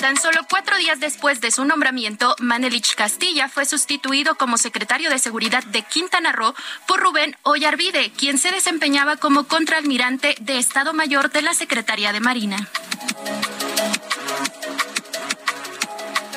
[0.00, 5.18] Tan solo cuatro días después de su nombramiento, Manelich Castilla fue sustituido como secretario de
[5.18, 6.54] Seguridad de Quintana Roo
[6.86, 12.20] por Rubén Ollarvide, quien se desempeñaba como contraalmirante de Estado Mayor de la Secretaría de
[12.20, 12.68] Marina.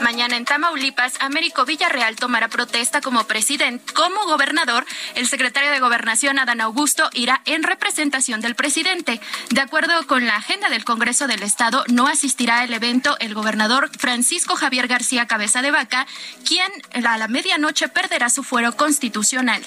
[0.01, 3.93] Mañana en Tamaulipas, Américo Villarreal tomará protesta como presidente.
[3.93, 4.85] Como gobernador,
[5.15, 9.19] el secretario de Gobernación, Adán Augusto, irá en representación del presidente.
[9.49, 13.89] De acuerdo con la agenda del Congreso del Estado, no asistirá al evento el gobernador
[13.97, 16.07] Francisco Javier García Cabeza de Vaca,
[16.47, 16.71] quien
[17.05, 19.61] a la medianoche perderá su fuero constitucional.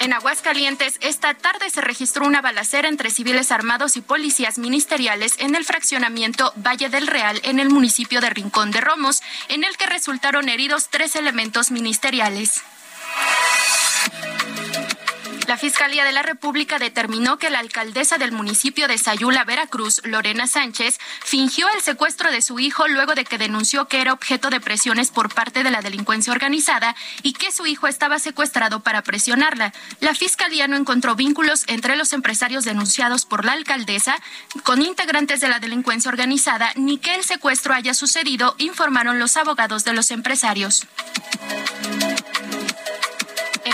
[0.00, 5.56] En Aguascalientes, esta tarde se registró una balacera entre civiles armados y policías ministeriales en
[5.56, 9.86] el fraccionamiento Valle del Real, en el municipio de Rincón de Romos, en el que
[9.86, 12.62] resultaron heridos tres elementos ministeriales.
[15.58, 20.98] Fiscalía de la República determinó que la alcaldesa del municipio de Sayula, Veracruz, Lorena Sánchez,
[21.24, 25.10] fingió el secuestro de su hijo luego de que denunció que era objeto de presiones
[25.10, 29.72] por parte de la delincuencia organizada y que su hijo estaba secuestrado para presionarla.
[30.00, 34.16] La Fiscalía no encontró vínculos entre los empresarios denunciados por la alcaldesa
[34.62, 39.84] con integrantes de la delincuencia organizada ni que el secuestro haya sucedido, informaron los abogados
[39.84, 40.86] de los empresarios.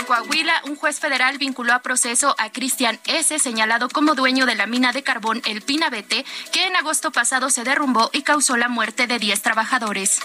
[0.05, 4.67] Coahuila, un juez federal vinculó a proceso a Cristian S., señalado como dueño de la
[4.67, 9.07] mina de carbón El Pinabete, que en agosto pasado se derrumbó y causó la muerte
[9.07, 10.19] de 10 trabajadores.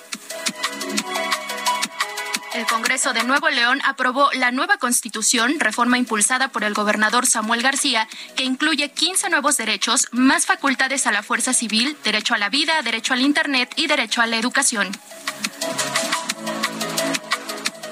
[2.52, 7.62] El Congreso de Nuevo León aprobó la nueva Constitución, reforma impulsada por el gobernador Samuel
[7.62, 12.48] García, que incluye 15 nuevos derechos, más facultades a la fuerza civil, derecho a la
[12.48, 14.90] vida, derecho al Internet y derecho a la educación.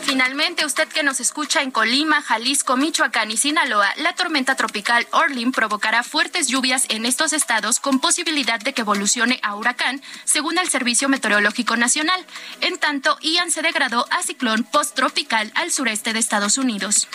[0.08, 5.52] Finalmente, usted que nos escucha en Colima, Jalisco, Michoacán y Sinaloa, la tormenta tropical Orlin
[5.52, 10.70] provocará fuertes lluvias en estos estados con posibilidad de que evolucione a huracán, según el
[10.70, 12.24] Servicio Meteorológico Nacional.
[12.62, 17.06] En tanto, Ian se degradó a ciclón posttropical al sureste de Estados Unidos.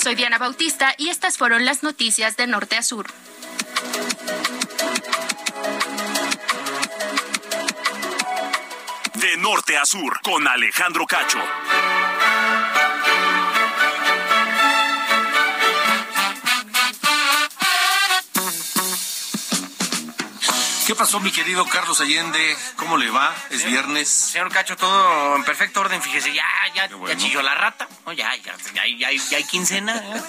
[0.00, 3.08] Soy Diana Bautista y estas fueron las noticias de norte a sur.
[9.20, 11.89] De norte a sur, con Alejandro Cacho.
[20.90, 22.56] ¿Qué pasó, mi querido Carlos Allende?
[22.74, 23.32] ¿Cómo le va?
[23.48, 24.08] Es viernes.
[24.08, 26.02] Señor Cacho, todo en perfecto orden.
[26.02, 26.42] Fíjese, ya,
[26.74, 27.86] ya, ya chilló la rata.
[28.04, 28.12] ¿no?
[28.12, 29.94] Ya, ya, ya, ya, ya hay quincena.
[29.96, 30.22] ¿eh?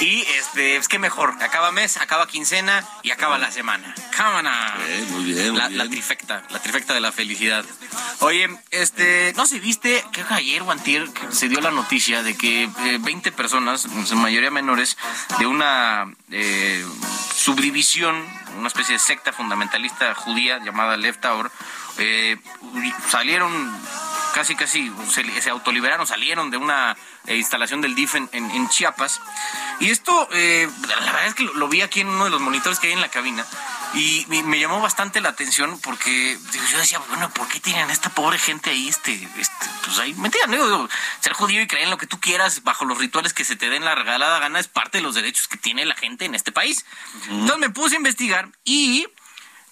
[0.00, 1.34] Y este, es que mejor.
[1.40, 3.94] Acaba mes, acaba quincena y acaba la semana.
[4.14, 4.76] Cámara.
[5.12, 5.78] muy bien, muy la, bien.
[5.78, 7.64] la trifecta, la trifecta de la felicidad.
[8.18, 12.64] Oye, este, no sé, viste que ayer o antier se dio la noticia de que
[12.64, 14.98] eh, 20 personas, en su mayoría menores,
[15.38, 16.84] de una eh,
[17.42, 18.24] subdivisión,
[18.56, 21.50] una especie de secta fundamentalista judía llamada Leftaur,
[21.98, 22.36] eh,
[23.08, 23.52] salieron
[24.34, 28.68] casi casi se, se autoliberaron, salieron de una eh, instalación del DIF en, en- en
[28.68, 29.20] Chiapas.
[29.80, 32.40] Y esto, eh, la verdad es que lo, lo vi aquí en uno de los
[32.40, 33.44] monitores que hay en la cabina.
[33.94, 37.90] Y me, me llamó bastante la atención porque digo, yo decía, bueno, ¿por qué tienen
[37.90, 38.88] a esta pobre gente ahí?
[38.88, 40.88] Este, este, pues ahí, mentira, no digo,
[41.20, 43.68] ser judío y creer en lo que tú quieras bajo los rituales que se te
[43.68, 46.52] den la regalada gana es parte de los derechos que tiene la gente en este
[46.52, 46.86] país.
[47.28, 49.06] Entonces me puse a investigar y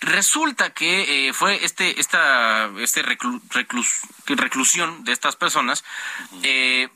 [0.00, 5.84] Resulta que eh, fue este, esta este reclu- reclus- reclusión de estas personas
[6.42, 6.88] eh,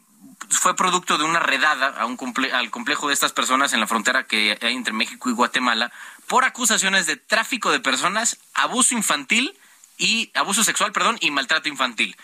[0.48, 3.86] fue producto de una redada a un comple- al complejo de estas personas en la
[3.86, 5.92] frontera que hay entre México y Guatemala
[6.26, 9.54] por acusaciones de tráfico de personas, abuso infantil
[9.98, 12.16] y abuso sexual, perdón, y maltrato infantil.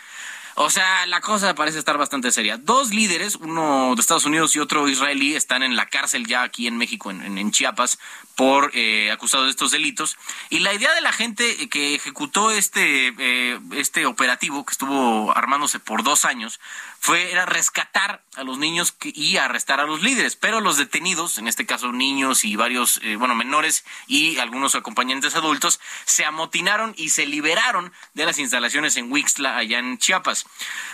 [0.56, 2.58] O sea, la cosa parece estar bastante seria.
[2.58, 6.66] Dos líderes, uno de Estados Unidos y otro israelí, están en la cárcel ya aquí
[6.66, 7.98] en México, en, Chiapas,
[8.40, 10.16] por eh, acusados de estos delitos.
[10.48, 15.78] Y la idea de la gente que ejecutó este, eh, este operativo, que estuvo armándose
[15.78, 16.58] por dos años,
[17.00, 20.36] fue era rescatar a los niños y arrestar a los líderes.
[20.36, 25.34] Pero los detenidos, en este caso niños y varios, eh, bueno, menores y algunos acompañantes
[25.34, 30.46] adultos, se amotinaron y se liberaron de las instalaciones en Wixla, allá en Chiapas.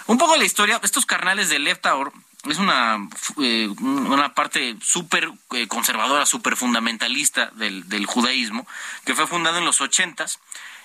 [0.06, 2.12] Un poco la historia, estos carnales de Leftaur
[2.48, 3.08] es una,
[3.42, 8.66] eh, una parte súper eh, conservadora, súper fundamentalista del, del judaísmo,
[9.04, 10.38] que fue fundado en los ochentas,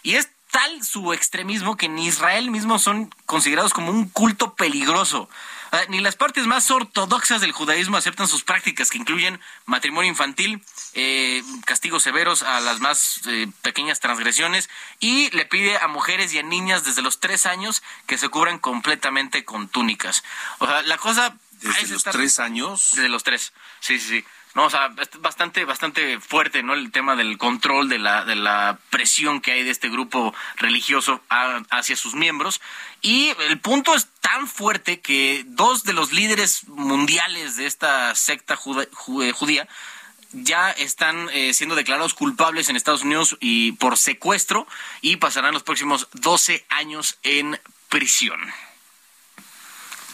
[0.04, 5.30] y es tal su extremismo que en Israel mismo son considerados como un culto peligroso.
[5.72, 10.62] Ah, Ni las partes más ortodoxas del judaísmo aceptan sus prácticas, que incluyen matrimonio infantil,
[10.94, 13.22] eh, castigos severos a las más
[13.62, 14.70] pequeñas transgresiones,
[15.00, 18.60] y le pide a mujeres y a niñas desde los tres años que se cubran
[18.60, 20.24] completamente con túnicas.
[20.60, 21.38] O sea, la cosa...
[21.62, 22.92] ¿Desde es los tres años?
[22.96, 24.26] Desde los tres, sí, sí, sí.
[24.54, 26.74] No, o sea, es bastante, bastante fuerte, ¿no?
[26.74, 31.22] El tema del control de la, de la presión que hay de este grupo religioso
[31.30, 32.60] hacia sus miembros.
[33.02, 38.56] Y el punto es tan fuerte que dos de los líderes mundiales de esta secta
[38.56, 39.68] eh, judía
[40.34, 44.68] ya están eh, siendo declarados culpables en Estados Unidos y por secuestro
[45.02, 47.60] y pasarán los próximos 12 años en
[47.90, 48.40] prisión.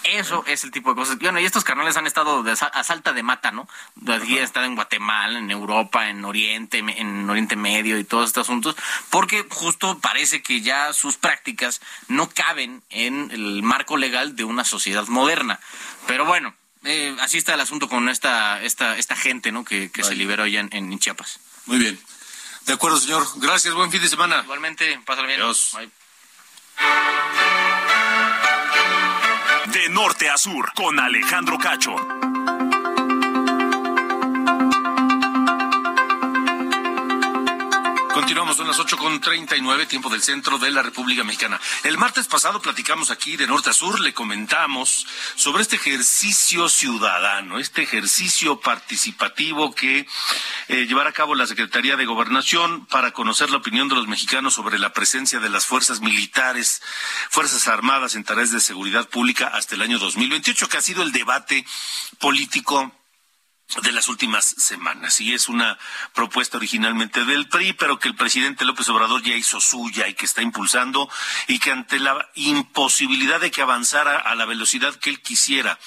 [0.04, 1.18] Eso es el tipo de cosas.
[1.20, 3.68] Bueno, y estos canales han estado a salta de mata, ¿no?
[4.08, 8.76] Aquí estado en Guatemala, en Europa, en Oriente, en Oriente Medio y todos estos asuntos,
[9.10, 14.64] porque justo parece que ya sus prácticas no caben en el marco legal de una
[14.64, 15.60] sociedad moderna.
[16.08, 19.66] Pero bueno, eh, así está el asunto con esta, esta, esta gente, ¿no?
[19.66, 21.40] Que, se liberó allá en, Chiapas.
[21.66, 22.00] Muy bien.
[22.66, 23.26] De acuerdo, señor.
[23.38, 24.42] Gracias, buen fin de semana.
[24.44, 25.42] Igualmente, pásalo bien.
[25.42, 25.76] Adiós.
[29.90, 31.96] Norte a sur, con Alejandro Cacho.
[38.18, 39.22] Continuamos, son las ocho con
[39.62, 41.62] nueve, tiempo del centro de la República Mexicana.
[41.84, 45.06] El martes pasado platicamos aquí de norte a sur, le comentamos
[45.36, 50.08] sobre este ejercicio ciudadano, este ejercicio participativo que
[50.68, 54.56] eh, llevará a cabo la Secretaría de Gobernación para conocer la opinión de los mexicanos
[54.56, 56.82] sobre la presencia de las fuerzas militares,
[57.30, 61.12] fuerzas armadas en tareas de seguridad pública hasta el año 2028, que ha sido el
[61.12, 61.68] debate
[62.18, 62.92] político
[63.82, 65.20] de las últimas semanas.
[65.22, 65.78] Y es una
[66.14, 70.26] propuesta originalmente del PRI, pero que el presidente López Obrador ya hizo suya y que
[70.26, 71.10] está impulsando
[71.48, 75.78] y que ante la imposibilidad de que avanzara a la velocidad que él quisiera,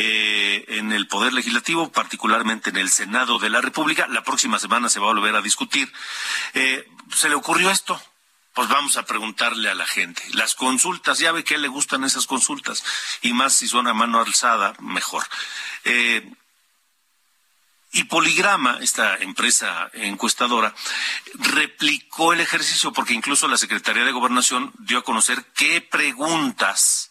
[0.00, 4.06] eh, en el Poder Legislativo, particularmente en el Senado de la República.
[4.06, 5.92] La próxima semana se va a volver a discutir.
[6.54, 8.00] Eh, se le ocurrió esto.
[8.54, 10.22] Pues vamos a preguntarle a la gente.
[10.34, 12.84] Las consultas, ya ve que le gustan esas consultas.
[13.22, 15.26] Y más si son a mano alzada, mejor.
[15.84, 16.32] Eh,
[17.92, 20.74] y Poligrama, esta empresa encuestadora,
[21.34, 27.10] replicó el ejercicio porque incluso la Secretaría de Gobernación dio a conocer qué preguntas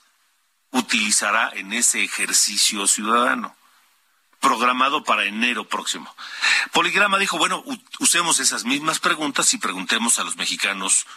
[0.72, 3.56] utilizará en ese ejercicio ciudadano
[4.40, 6.16] programado para enero próximo.
[6.72, 7.64] Poligrama dijo, bueno,
[8.00, 11.08] usemos esas mismas preguntas y preguntemos a los mexicanos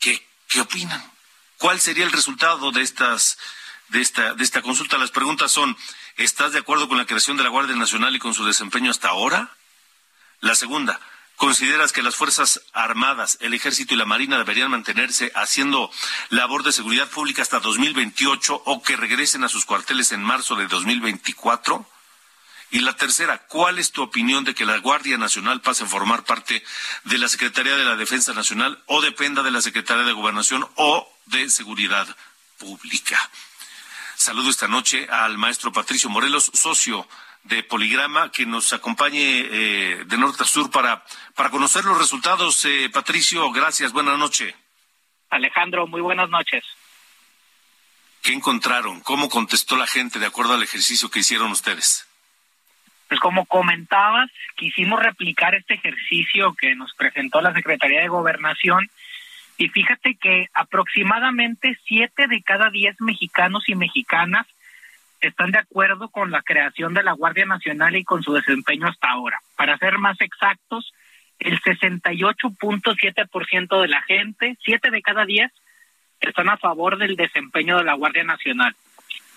[0.00, 1.02] qué, qué opinan.
[1.58, 3.38] ¿Cuál sería el resultado de estas
[3.88, 4.98] de esta de esta consulta?
[4.98, 5.76] Las preguntas son
[6.16, 9.08] ¿Estás de acuerdo con la creación de la Guardia Nacional y con su desempeño hasta
[9.08, 9.56] ahora?
[10.40, 11.00] La segunda,
[11.36, 15.90] ¿consideras que las Fuerzas Armadas, el Ejército y la Marina deberían mantenerse haciendo
[16.28, 20.66] labor de seguridad pública hasta 2028 o que regresen a sus cuarteles en marzo de
[20.66, 21.88] 2024?
[22.72, 26.24] Y la tercera, ¿cuál es tu opinión de que la Guardia Nacional pase a formar
[26.24, 26.62] parte
[27.04, 31.10] de la Secretaría de la Defensa Nacional o dependa de la Secretaría de Gobernación o
[31.26, 32.06] de Seguridad
[32.58, 33.30] Pública?
[34.22, 37.08] Saludo esta noche al maestro Patricio Morelos, socio
[37.42, 41.02] de Poligrama, que nos acompañe eh, de norte a sur para,
[41.34, 42.64] para conocer los resultados.
[42.64, 44.54] Eh, Patricio, gracias, buenas noches.
[45.28, 46.62] Alejandro, muy buenas noches.
[48.22, 49.00] ¿Qué encontraron?
[49.00, 52.06] ¿Cómo contestó la gente de acuerdo al ejercicio que hicieron ustedes?
[53.08, 58.88] Pues como comentabas, quisimos replicar este ejercicio que nos presentó la Secretaría de Gobernación
[59.62, 64.44] y fíjate que aproximadamente siete de cada diez mexicanos y mexicanas
[65.20, 69.10] están de acuerdo con la creación de la Guardia Nacional y con su desempeño hasta
[69.10, 69.40] ahora.
[69.54, 70.92] Para ser más exactos,
[71.38, 75.52] el 68.7% de la gente, siete de cada diez,
[76.18, 78.74] están a favor del desempeño de la Guardia Nacional.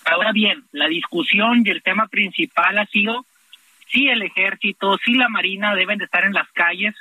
[0.05, 3.27] Ahora bien, la discusión y el tema principal ha sido
[3.91, 6.95] si el ejército, si la marina deben de estar en las calles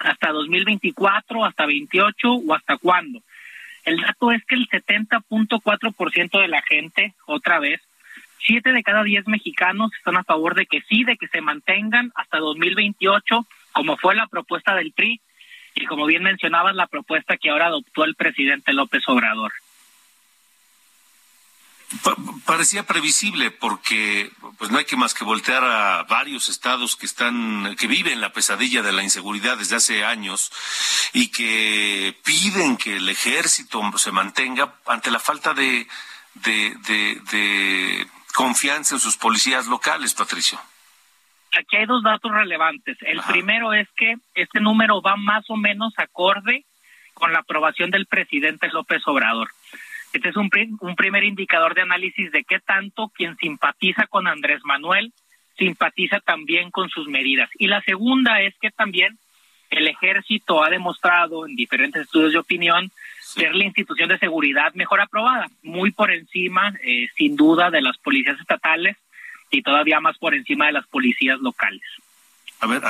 [0.00, 3.22] hasta 2024, hasta 28 o hasta cuándo.
[3.84, 7.80] El dato es que el 70.4% de la gente, otra vez,
[8.38, 12.10] siete de cada diez mexicanos están a favor de que sí, de que se mantengan
[12.14, 15.20] hasta 2028, como fue la propuesta del PRI
[15.74, 19.52] y como bien mencionabas, la propuesta que ahora adoptó el presidente López Obrador
[22.46, 27.74] parecía previsible porque pues no hay que más que voltear a varios estados que están
[27.76, 30.52] que viven la pesadilla de la inseguridad desde hace años
[31.12, 35.86] y que piden que el ejército se mantenga ante la falta de
[36.34, 36.76] de,
[37.30, 40.58] de, confianza en sus policías locales, Patricio.
[41.58, 42.96] Aquí hay dos datos relevantes.
[43.00, 46.64] El primero es que este número va más o menos acorde
[47.12, 49.50] con la aprobación del presidente López Obrador.
[50.12, 50.50] Este es un,
[50.80, 55.12] un primer indicador de análisis de qué tanto quien simpatiza con Andrés Manuel
[55.56, 57.50] simpatiza también con sus medidas.
[57.58, 59.18] Y la segunda es que también
[59.68, 62.90] el ejército ha demostrado en diferentes estudios de opinión
[63.20, 67.96] ser la institución de seguridad mejor aprobada, muy por encima, eh, sin duda, de las
[67.98, 68.96] policías estatales
[69.50, 71.82] y todavía más por encima de las policías locales.
[72.60, 72.82] A ver,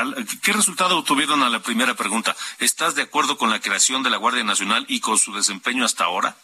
[0.43, 2.35] ¿qué resultado obtuvieron a la primera pregunta?
[2.59, 6.05] ¿Estás de acuerdo con la creación de la Guardia Nacional y con su desempeño hasta
[6.05, 6.35] ahora?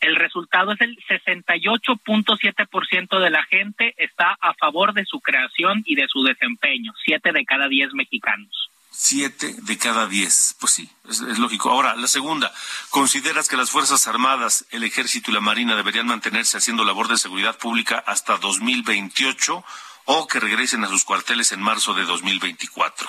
[0.00, 5.96] El resultado es el 68.7% de la gente está a favor de su creación y
[5.96, 8.70] de su desempeño, siete de cada diez mexicanos.
[8.90, 11.70] Siete de cada diez, pues sí, es, es, lógico.
[11.70, 12.52] Ahora, la segunda,
[12.90, 17.16] ¿consideras que las Fuerzas Armadas, el Ejército y la Marina deberían mantenerse haciendo labor de
[17.16, 19.64] seguridad pública hasta 2028
[20.06, 23.08] o que regresen a sus cuarteles en marzo de 2024?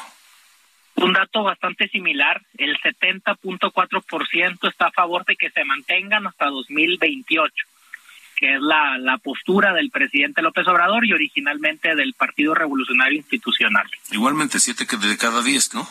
[0.95, 7.53] Un dato bastante similar, el 70.4% está a favor de que se mantengan hasta 2028,
[8.35, 13.89] que es la, la postura del presidente López Obrador y originalmente del Partido Revolucionario Institucional.
[14.11, 15.87] Igualmente, siete de cada diez, ¿no?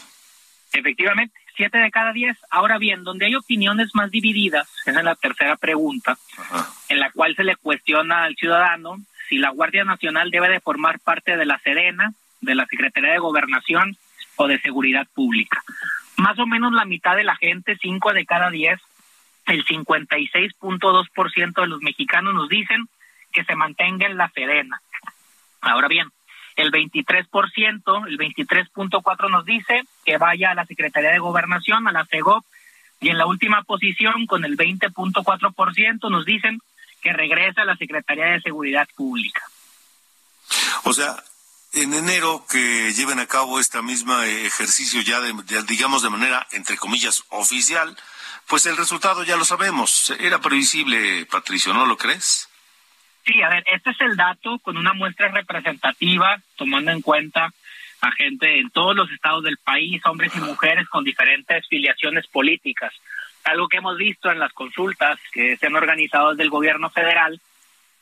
[0.73, 2.37] Efectivamente, siete de cada diez.
[2.51, 6.69] Ahora bien, donde hay opiniones más divididas, es en la tercera pregunta, Ajá.
[6.91, 11.01] en la cual se le cuestiona al ciudadano si la Guardia Nacional debe de formar
[11.01, 13.97] parte de la Serena, de la Secretaría de Gobernación
[14.39, 15.63] o de seguridad pública.
[16.17, 18.81] Más o menos la mitad de la gente, cinco de cada diez,
[19.47, 22.89] el 56.2% de los mexicanos nos dicen
[23.33, 24.81] que se mantenga en la Serena.
[25.61, 26.09] Ahora bien,
[26.57, 32.07] el 23%, el 23.4% nos dice que vaya a la Secretaría de Gobernación, a la
[32.07, 32.45] CEGOP,
[33.01, 36.61] y en la última posición, con el 20.4%, nos dicen
[37.01, 39.43] que regresa a la Secretaría de Seguridad Pública.
[40.85, 41.17] O sea,
[41.73, 46.47] en enero que lleven a cabo este mismo ejercicio ya, de, de, digamos, de manera,
[46.53, 47.97] entre comillas, oficial,
[48.47, 50.11] pues el resultado ya lo sabemos.
[50.19, 52.49] Era previsible, Patricio, ¿no lo crees?
[53.25, 57.53] Sí, a ver, este es el dato con una muestra representativa, tomando en cuenta
[58.01, 62.95] a gente en todos los estados del país, hombres y mujeres con diferentes filiaciones políticas.
[63.45, 67.41] Algo que hemos visto en las consultas que se han organizado desde el gobierno federal,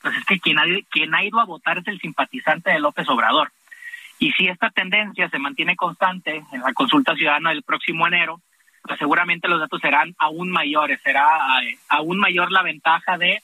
[0.00, 3.08] pues es que quien ha, quien ha ido a votar es el simpatizante de López
[3.08, 3.50] Obrador.
[4.18, 8.40] Y si esta tendencia se mantiene constante en la consulta ciudadana del próximo enero,
[8.82, 11.26] pues seguramente los datos serán aún mayores, será
[11.62, 13.42] eh, aún mayor la ventaja de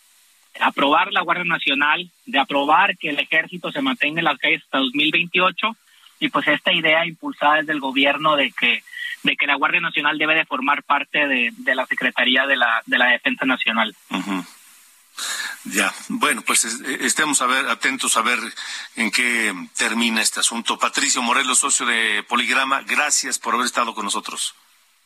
[0.61, 4.79] aprobar la Guardia Nacional, de aprobar que el ejército se mantenga en las calles hasta
[4.79, 5.77] 2028
[6.21, 8.83] y pues esta idea impulsada desde el gobierno de que
[9.23, 12.83] de que la Guardia Nacional debe de formar parte de, de la Secretaría de la,
[12.87, 13.95] de la Defensa Nacional.
[14.11, 14.43] Uh.
[15.65, 18.39] Ya, bueno, pues estemos a ver, atentos a ver
[18.97, 20.79] en qué termina este asunto.
[20.79, 24.55] Patricio Morelos, socio de Poligrama, gracias por haber estado con nosotros.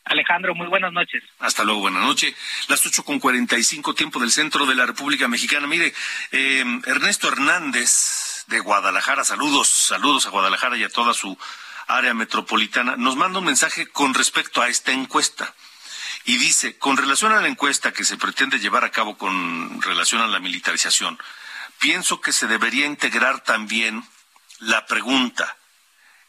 [0.04, 1.24] Alejandro, muy buenas noches.
[1.40, 2.34] Hasta luego, buenas noches.
[2.68, 5.66] Las ocho con cuarenta y cinco, tiempo del centro de la República Mexicana.
[5.66, 5.92] Mire,
[6.30, 11.36] eh, Ernesto Hernández de Guadalajara, saludos, saludos a Guadalajara y a toda su
[11.88, 15.54] área metropolitana, nos manda un mensaje con respecto a esta encuesta.
[16.26, 20.20] Y dice, con relación a la encuesta que se pretende llevar a cabo con relación
[20.20, 21.16] a la militarización,
[21.78, 24.04] pienso que se debería integrar también
[24.58, 25.56] la pregunta,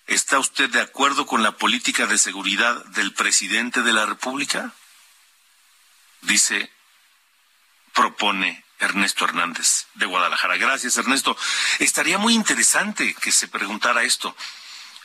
[0.05, 4.71] ¿está usted de acuerdo con la política de seguridad del presidente de la República?
[6.21, 6.71] Dice,
[7.91, 10.57] propone Ernesto Hernández de Guadalajara.
[10.57, 11.35] Gracias, Ernesto.
[11.79, 14.37] Estaría muy interesante que se preguntara esto.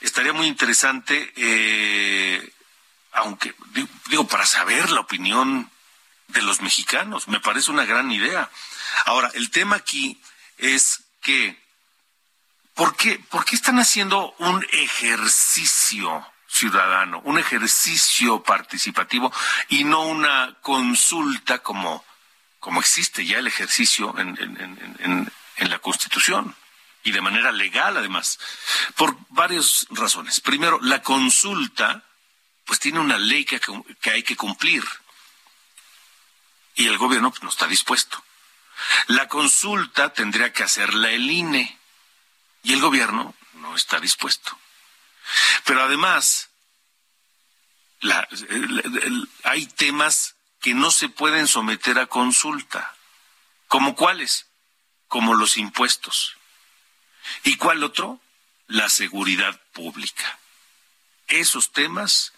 [0.03, 2.53] Estaría muy interesante eh,
[3.13, 3.55] aunque
[4.09, 5.71] digo, para saber la opinión
[6.29, 8.51] de los mexicanos, me parece una gran idea.
[9.07, 10.21] Ahora, el tema aquí
[10.57, 11.61] es que,
[12.75, 19.33] ¿por qué, ¿por qué están haciendo un ejercicio ciudadano, un ejercicio participativo
[19.69, 22.05] y no una consulta como,
[22.61, 26.55] como existe ya el ejercicio en, en, en, en la Constitución?
[27.05, 28.39] y de manera legal además,
[28.97, 30.41] por varias razones.
[30.41, 32.05] Primero, la consulta
[32.65, 33.61] pues tiene una ley que,
[34.01, 34.85] que hay que cumplir.
[36.75, 38.23] Y el gobierno pues, no está dispuesto.
[39.09, 41.79] La consulta tendría que hacerla el INE.
[42.63, 44.57] Y el gobierno no está dispuesto.
[45.65, 46.51] Pero además,
[49.45, 52.95] hay temas que no se pueden someter a consulta.
[53.69, 54.47] ¿Como cuáles?
[55.09, 56.37] Como los impuestos.
[57.45, 58.21] ¿Y cuál otro?
[58.67, 60.39] La seguridad pública.
[61.27, 62.33] Esos temas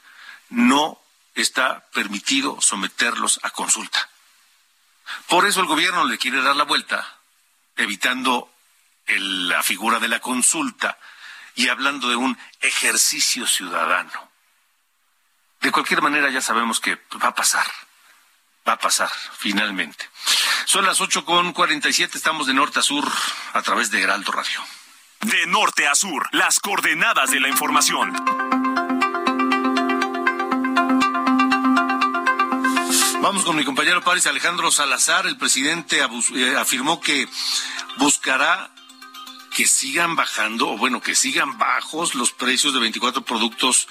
[0.51, 1.01] no
[1.35, 4.09] está permitido someterlos a consulta.
[5.29, 7.19] Por eso el gobierno le quiere dar la vuelta,
[7.77, 8.51] evitando
[9.07, 10.99] la figura de la consulta
[11.55, 14.31] y hablando de un ejercicio ciudadano.
[15.61, 17.67] De cualquier manera ya sabemos que va a pasar,
[18.69, 20.09] va a pasar finalmente.
[20.67, 23.11] Son las ocho con cuarenta y siete, estamos de norte a sur
[23.53, 24.63] a través de Heraldo Radio.
[25.21, 28.13] De norte a sur, las coordenadas de la información.
[33.25, 35.27] Vamos con mi compañero Paris Alejandro Salazar.
[35.27, 37.27] El presidente eh, afirmó que
[37.97, 38.71] buscará
[39.51, 43.89] que sigan bajando, o bueno, que sigan bajos los precios de 24 productos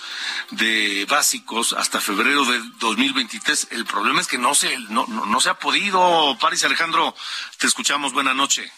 [0.51, 3.69] de básicos hasta febrero de 2023.
[3.71, 6.37] El problema es que no se, no, no, no se ha podido.
[6.39, 7.15] Paris Alejandro,
[7.57, 8.13] te escuchamos.
[8.13, 8.71] Buena noche.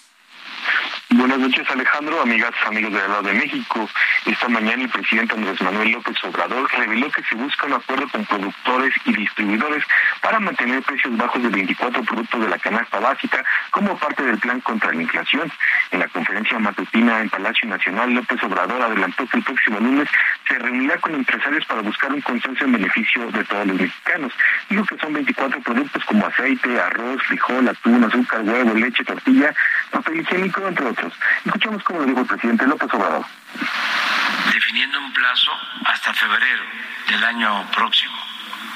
[1.18, 3.90] Buenas noches, Alejandro, amigas, amigos de lado de México.
[4.26, 8.26] Esta mañana el presidente Andrés Manuel López Obrador reveló que se busca un acuerdo con
[8.26, 9.86] productores y distribuidores
[10.20, 14.60] para mantener precios bajos de 24 productos de la canasta básica como parte del plan
[14.60, 15.50] contra la inflación.
[15.92, 20.10] En la conferencia matutina en Palacio Nacional, López Obrador adelantó que el próximo lunes
[20.46, 24.34] se reunirá con empresarios para buscar un consenso en beneficio de todos los mexicanos.
[24.70, 29.54] Dijo que son 24 productos como aceite, arroz, frijol, atún, azúcar, huevo, leche, tortilla,
[29.92, 31.05] papel higiénico, entre otros.
[31.46, 33.26] Escuchamos cómo lo dijo el presidente López Obrador.
[34.54, 35.52] Definiendo un plazo
[35.86, 36.64] hasta febrero
[37.10, 38.16] del año próximo.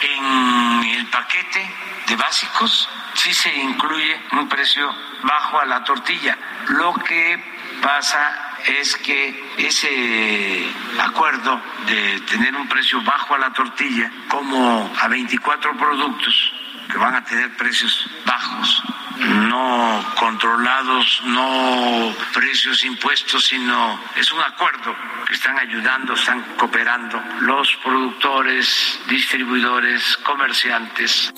[0.01, 1.75] En el paquete
[2.07, 6.37] de básicos sí se incluye un precio bajo a la tortilla.
[6.69, 7.43] Lo que
[7.81, 10.69] pasa es que ese
[11.01, 16.53] acuerdo de tener un precio bajo a la tortilla, como a 24 productos
[16.91, 18.83] que van a tener precios bajos,
[19.19, 24.95] no controlados, no precios impuestos, sino es un acuerdo
[25.27, 31.33] que están ayudando, están cooperando los productores, distribuidores, comerciantes.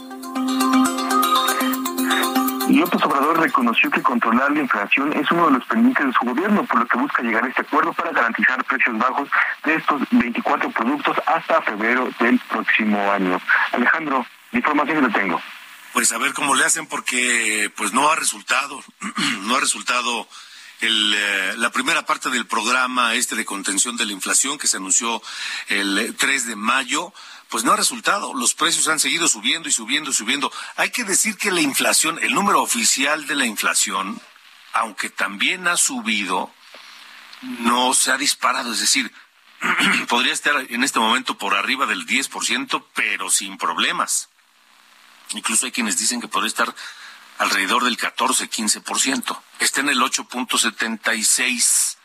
[2.70, 6.64] López Obrador reconoció que controlar la inflación es uno de los pendientes de su gobierno,
[6.64, 9.30] por lo que busca llegar a este acuerdo para garantizar precios bajos
[9.66, 13.42] de estos 24 productos hasta febrero del próximo año.
[13.74, 15.42] Alejandro, información que lo tengo
[15.94, 18.84] pues a ver cómo le hacen porque pues no ha resultado,
[19.42, 20.28] no ha resultado
[20.82, 24.78] el, eh, la primera parte del programa este de contención de la inflación que se
[24.78, 25.22] anunció
[25.68, 27.14] el 3 de mayo,
[27.50, 28.34] pues no ha resultado.
[28.34, 30.52] Los precios han seguido subiendo y subiendo y subiendo.
[30.78, 34.20] Hay que decir que la inflación, el número oficial de la inflación,
[34.74, 36.52] aunque también ha subido,
[37.42, 38.74] no se ha disparado.
[38.74, 39.12] Es decir,
[40.08, 44.31] podría estar en este momento por arriba del 10%, pero sin problemas.
[45.34, 46.74] Incluso hay quienes dicen que podría estar
[47.38, 49.40] alrededor del 14-15%.
[49.60, 51.98] Está en el 8.76.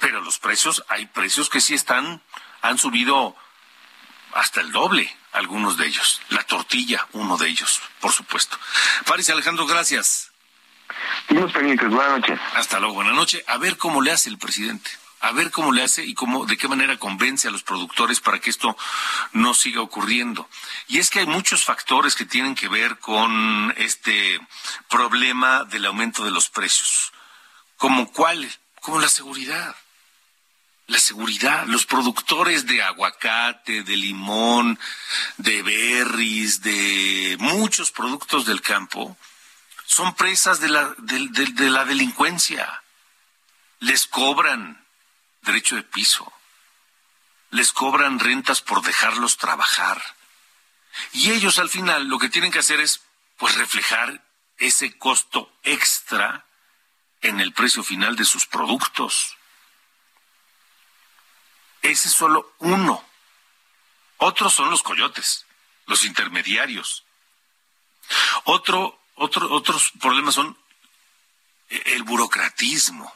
[0.00, 2.22] Pero los precios, hay precios que sí están,
[2.62, 3.36] han subido
[4.34, 6.20] hasta el doble, algunos de ellos.
[6.28, 8.58] La tortilla, uno de ellos, por supuesto.
[9.04, 10.30] Faris Alejandro, gracias.
[11.26, 12.38] pendientes, buenas noches.
[12.54, 13.42] Hasta luego, buenas noches.
[13.46, 14.90] A ver cómo le hace el presidente
[15.24, 18.40] a ver cómo le hace y cómo, de qué manera convence a los productores para
[18.40, 18.76] que esto
[19.32, 20.50] no siga ocurriendo.
[20.86, 24.38] Y es que hay muchos factores que tienen que ver con este
[24.90, 27.10] problema del aumento de los precios.
[27.78, 28.50] ¿Como cuál?
[28.80, 29.74] Como la seguridad.
[30.88, 34.78] La seguridad, los productores de aguacate, de limón,
[35.38, 39.16] de berries, de muchos productos del campo,
[39.86, 42.82] son presas de la, de la delincuencia.
[43.80, 44.83] Les cobran,
[45.44, 46.32] derecho de piso.
[47.50, 50.02] Les cobran rentas por dejarlos trabajar.
[51.12, 53.02] Y ellos al final lo que tienen que hacer es
[53.36, 54.24] pues reflejar
[54.58, 56.46] ese costo extra
[57.20, 59.36] en el precio final de sus productos.
[61.82, 63.04] Ese es solo uno.
[64.18, 65.46] Otros son los coyotes,
[65.86, 67.04] los intermediarios.
[68.44, 70.58] Otro, otro, otros problemas son
[71.68, 73.12] el burocratismo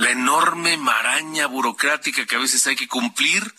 [0.00, 3.54] la enorme maraña burocrática que a veces hay que cumplir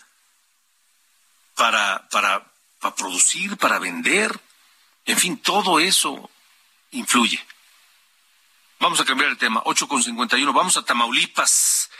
[1.55, 4.39] para, para, para producir, para vender.
[5.05, 6.31] En fin, todo eso
[6.91, 7.39] influye.
[8.79, 9.63] Vamos a cambiar el tema.
[9.65, 10.51] 8.51.
[10.51, 11.91] Vamos a Tamaulipas.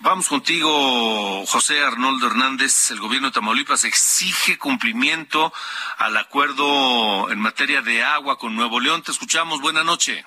[0.00, 2.90] Vamos contigo, José Arnoldo Hernández.
[2.90, 5.52] El gobierno de Tamaulipas exige cumplimiento
[5.98, 9.02] al acuerdo en materia de agua con Nuevo León.
[9.02, 9.60] Te escuchamos.
[9.60, 10.26] Buena noche.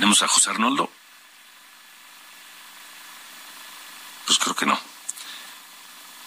[0.00, 0.90] ¿Tenemos a José Arnoldo?
[4.24, 4.80] Pues creo que no.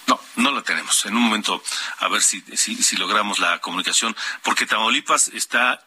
[0.06, 1.04] No, no la tenemos.
[1.06, 1.60] En un momento,
[1.98, 4.14] a ver si, si, logramos la comunicación,
[4.44, 5.84] porque Tamaulipas está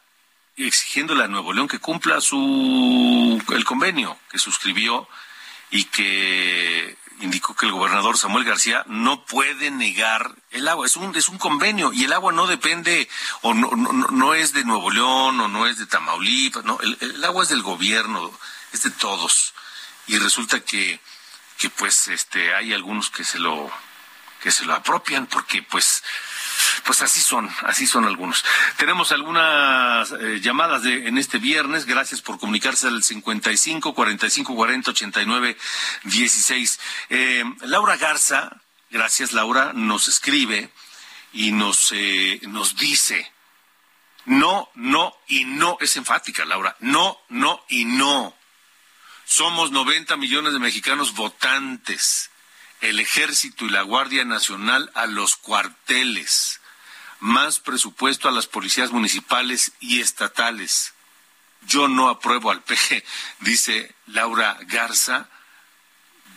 [0.58, 5.08] exigiéndole a Nuevo León que cumpla su el convenio que suscribió
[5.72, 10.86] y que indicó que el gobernador Samuel García no puede negar el agua.
[10.86, 13.10] Es un, es un convenio y el agua no depende
[13.42, 16.64] o no, no, no es de Nuevo León o no es de Tamaulipas.
[16.64, 18.32] No, el, el, agua es del gobierno,
[18.74, 19.54] es de todos.
[20.08, 21.00] Y resulta que,
[21.58, 23.72] que pues este, hay algunos que se lo,
[24.42, 26.04] que se lo apropian porque pues
[26.86, 28.44] pues así son, así son algunos.
[28.78, 31.86] Tenemos algunas eh, llamadas de, en este viernes.
[31.86, 35.58] Gracias por comunicarse al 55 45 40 89
[36.04, 36.80] 16.
[37.10, 40.72] Eh, Laura Garza, gracias Laura, nos escribe
[41.34, 43.32] y nos, eh, nos dice
[44.26, 45.78] No, no y no.
[45.80, 46.76] Es enfática, Laura.
[46.80, 48.36] No, no y no.
[49.26, 52.30] Somos 90 millones de mexicanos votantes.
[52.82, 56.62] El ejército y la Guardia Nacional a los cuarteles.
[57.20, 60.94] Más presupuesto a las policías municipales y estatales.
[61.68, 63.04] Yo no apruebo al PG,
[63.40, 65.30] dice Laura Garza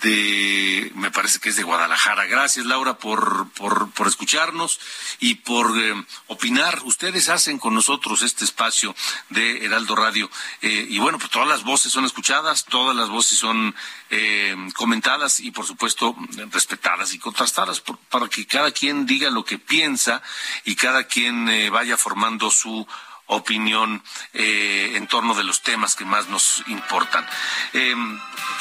[0.03, 2.27] de, me parece que es de Guadalajara.
[2.27, 4.81] Gracias, Laura, por, por, por escucharnos
[5.19, 5.95] y por eh,
[6.27, 6.81] opinar.
[6.85, 8.95] Ustedes hacen con nosotros este espacio
[9.29, 10.31] de Heraldo Radio.
[10.63, 13.75] Eh, y bueno, pues todas las voces son escuchadas, todas las voces son
[14.11, 16.17] eh, comentadas y, por supuesto,
[16.51, 20.23] respetadas y contrastadas para que cada quien diga lo que piensa
[20.65, 22.87] y cada quien vaya formando su
[23.31, 24.03] opinión
[24.33, 27.27] eh, en torno de los temas que más nos importan.
[27.73, 27.95] Eh,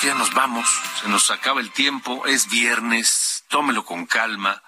[0.03, 0.67] ya nos vamos,
[1.01, 4.63] se nos acaba el tiempo, es viernes, tómelo con calma.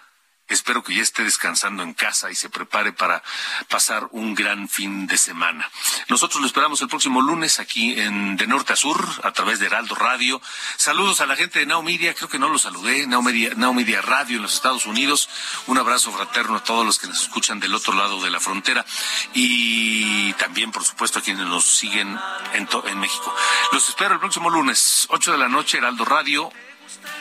[0.52, 3.24] Espero que ya esté descansando en casa y se prepare para
[3.70, 5.72] pasar un gran fin de semana.
[6.10, 9.68] Nosotros lo esperamos el próximo lunes aquí en De Norte a Sur a través de
[9.68, 10.42] Heraldo Radio.
[10.76, 14.36] Saludos a la gente de Now Media, creo que no lo saludé, Now Media, Radio
[14.36, 15.30] en los Estados Unidos.
[15.68, 18.86] Un abrazo fraterno a todos los que nos escuchan del otro lado de la frontera
[19.34, 22.20] y también, por supuesto, a quienes nos siguen
[22.54, 23.34] en, en México.
[23.72, 26.52] Los espero el próximo lunes, 8 de la noche, Heraldo Radio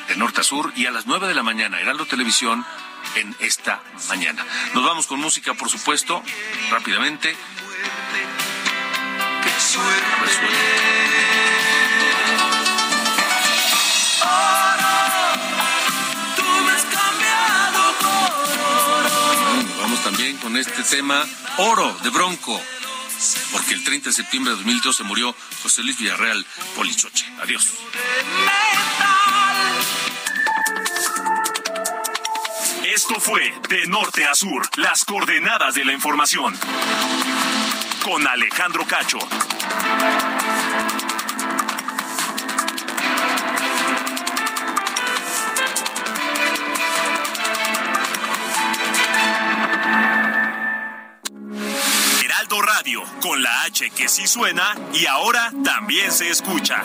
[0.09, 2.67] de norte a sur y a las 9 de la mañana, Heraldo Televisión
[3.17, 4.45] en esta mañana.
[4.75, 6.23] Nos vamos con música, por supuesto,
[6.71, 7.37] rápidamente.
[19.79, 21.25] Vamos también con este tema
[21.59, 22.61] Oro de Bronco,
[23.53, 26.45] porque el 30 de septiembre de 2012 murió José Luis Villarreal
[26.75, 27.27] Polichoche.
[27.43, 27.67] Adiós.
[32.95, 36.59] Esto fue De Norte a Sur, las coordenadas de la información.
[38.03, 39.19] Con Alejandro Cacho.
[52.25, 56.83] Heraldo Radio, con la H que sí suena y ahora también se escucha.